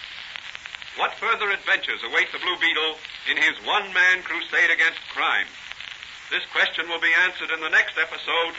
What 0.97 1.15
further 1.21 1.51
adventures 1.51 2.01
await 2.05 2.33
the 2.33 2.39
Blue 2.39 2.57
Beetle 2.57 2.97
in 3.31 3.37
his 3.37 3.57
one 3.67 3.93
man 3.93 4.23
crusade 4.23 4.71
against 4.71 5.01
crime? 5.13 5.47
This 6.31 6.45
question 6.53 6.89
will 6.89 7.01
be 7.01 7.13
answered 7.29 7.51
in 7.51 7.61
the 7.61 7.71
next 7.71 7.99
episode 7.99 8.57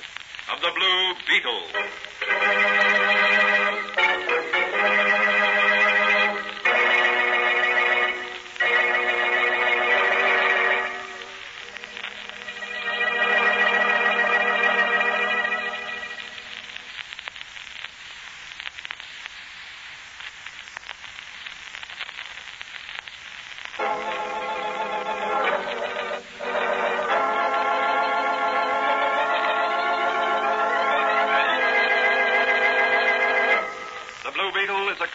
of 0.54 0.62
The 0.62 0.72
Blue 0.72 1.14
Beetle. 1.28 2.97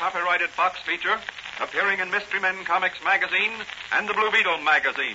Copyrighted 0.02 0.50
Fox 0.50 0.82
feature 0.82 1.14
appearing 1.62 2.00
in 2.00 2.10
Mystery 2.10 2.40
Men 2.40 2.64
Comics 2.66 2.98
magazine 3.06 3.54
and 3.94 4.08
the 4.08 4.14
Blue 4.14 4.34
Beetle 4.34 4.58
magazine. 4.58 5.14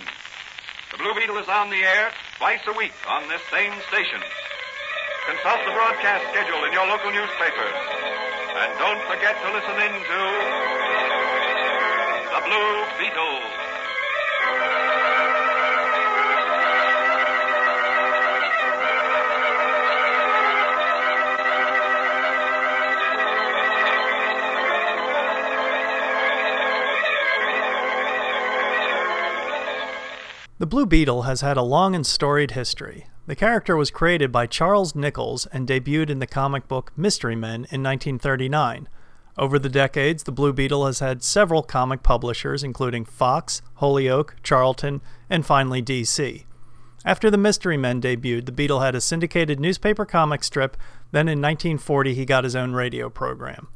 The 0.95 0.97
Blue 0.97 1.11
Beetle 1.11 1.35
is 1.43 1.49
on 1.51 1.69
the 1.69 1.83
air 1.83 2.07
twice 2.39 2.63
a 2.67 2.71
week 2.71 2.95
on 3.03 3.27
this 3.27 3.43
same 3.51 3.75
station. 3.91 4.23
Consult 5.27 5.59
the 5.67 5.75
broadcast 5.75 6.23
schedule 6.31 6.63
in 6.63 6.71
your 6.71 6.87
local 6.87 7.11
newspapers. 7.11 7.75
And 8.63 8.71
don't 8.79 9.03
forget 9.11 9.35
to 9.35 9.47
listen 9.51 9.75
in 9.75 9.91
to 9.91 10.21
The 12.31 12.41
Blue 12.47 12.71
Beetle. 12.95 13.56
The 30.59 30.65
Blue 30.65 30.87
Beetle 30.87 31.21
has 31.21 31.41
had 31.41 31.55
a 31.55 31.61
long 31.61 31.93
and 31.93 32.03
storied 32.03 32.51
history. 32.51 33.05
The 33.27 33.35
character 33.35 33.77
was 33.77 33.91
created 33.91 34.31
by 34.31 34.47
Charles 34.47 34.95
Nicholas 34.95 35.45
and 35.53 35.67
debuted 35.67 36.09
in 36.09 36.17
the 36.17 36.25
comic 36.25 36.67
book 36.67 36.91
Mystery 36.97 37.35
Men 37.35 37.67
in 37.69 37.83
1939. 37.83 38.89
Over 39.37 39.59
the 39.59 39.69
decades, 39.69 40.23
the 40.23 40.31
Blue 40.31 40.51
Beetle 40.51 40.87
has 40.87 40.97
had 40.97 41.21
several 41.21 41.61
comic 41.61 42.01
publishers, 42.01 42.63
including 42.63 43.05
Fox, 43.05 43.61
Holyoke, 43.75 44.37
Charlton, 44.41 45.01
and 45.29 45.45
finally 45.45 45.83
DC. 45.83 46.45
After 47.05 47.29
the 47.29 47.37
Mystery 47.37 47.77
Men 47.77 48.01
debuted, 48.01 48.47
the 48.47 48.51
Beetle 48.51 48.79
had 48.79 48.95
a 48.95 49.01
syndicated 49.01 49.59
newspaper 49.59 50.05
comic 50.05 50.43
strip, 50.43 50.75
then 51.11 51.27
in 51.27 51.39
1940 51.39 52.15
he 52.15 52.25
got 52.25 52.43
his 52.43 52.55
own 52.55 52.73
radio 52.73 53.11
program. 53.11 53.67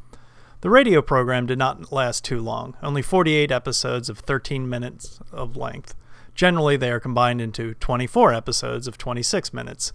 The 0.62 0.72
radio 0.72 1.04
program 1.04 1.46
did 1.46 1.60
not 1.60 1.92
last 1.92 2.26
too 2.26 2.40
long, 2.40 2.76
only 2.82 3.04
48 3.04 3.52
episodes 3.52 4.10
of 4.10 4.18
13 4.18 4.68
minutes 4.68 5.20
of 5.32 5.56
length. 5.56 5.94
Generally, 6.36 6.78
they 6.78 6.92
are 6.92 7.00
combined 7.00 7.42
into 7.42 7.74
24 7.76 8.34
episodes 8.34 8.88
of 8.88 8.98
26 8.98 9.54
minutes. 9.54 9.92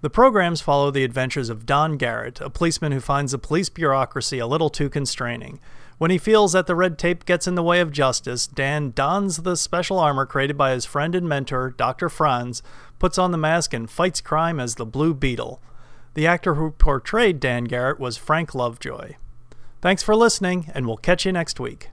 The 0.00 0.10
programs 0.10 0.60
follow 0.60 0.90
the 0.90 1.04
adventures 1.04 1.48
of 1.48 1.64
Don 1.64 1.96
Garrett, 1.96 2.40
a 2.40 2.50
policeman 2.50 2.92
who 2.92 3.00
finds 3.00 3.32
the 3.32 3.38
police 3.38 3.70
bureaucracy 3.70 4.38
a 4.38 4.46
little 4.46 4.68
too 4.68 4.90
constraining. 4.90 5.60
When 5.96 6.10
he 6.10 6.18
feels 6.18 6.52
that 6.52 6.66
the 6.66 6.74
red 6.74 6.98
tape 6.98 7.24
gets 7.24 7.46
in 7.46 7.54
the 7.54 7.62
way 7.62 7.80
of 7.80 7.92
justice, 7.92 8.46
Dan 8.46 8.92
dons 8.94 9.38
the 9.38 9.56
special 9.56 9.98
armor 9.98 10.26
created 10.26 10.58
by 10.58 10.72
his 10.72 10.84
friend 10.84 11.14
and 11.14 11.28
mentor, 11.28 11.70
Dr. 11.70 12.08
Franz, 12.08 12.62
puts 12.98 13.16
on 13.16 13.30
the 13.30 13.38
mask, 13.38 13.72
and 13.72 13.88
fights 13.88 14.20
crime 14.20 14.60
as 14.60 14.74
the 14.74 14.84
Blue 14.84 15.14
Beetle. 15.14 15.62
The 16.14 16.26
actor 16.26 16.56
who 16.56 16.72
portrayed 16.72 17.40
Dan 17.40 17.64
Garrett 17.64 17.98
was 17.98 18.16
Frank 18.16 18.54
Lovejoy. 18.54 19.14
Thanks 19.80 20.02
for 20.02 20.14
listening, 20.14 20.70
and 20.74 20.86
we'll 20.86 20.96
catch 20.96 21.24
you 21.24 21.32
next 21.32 21.58
week. 21.58 21.90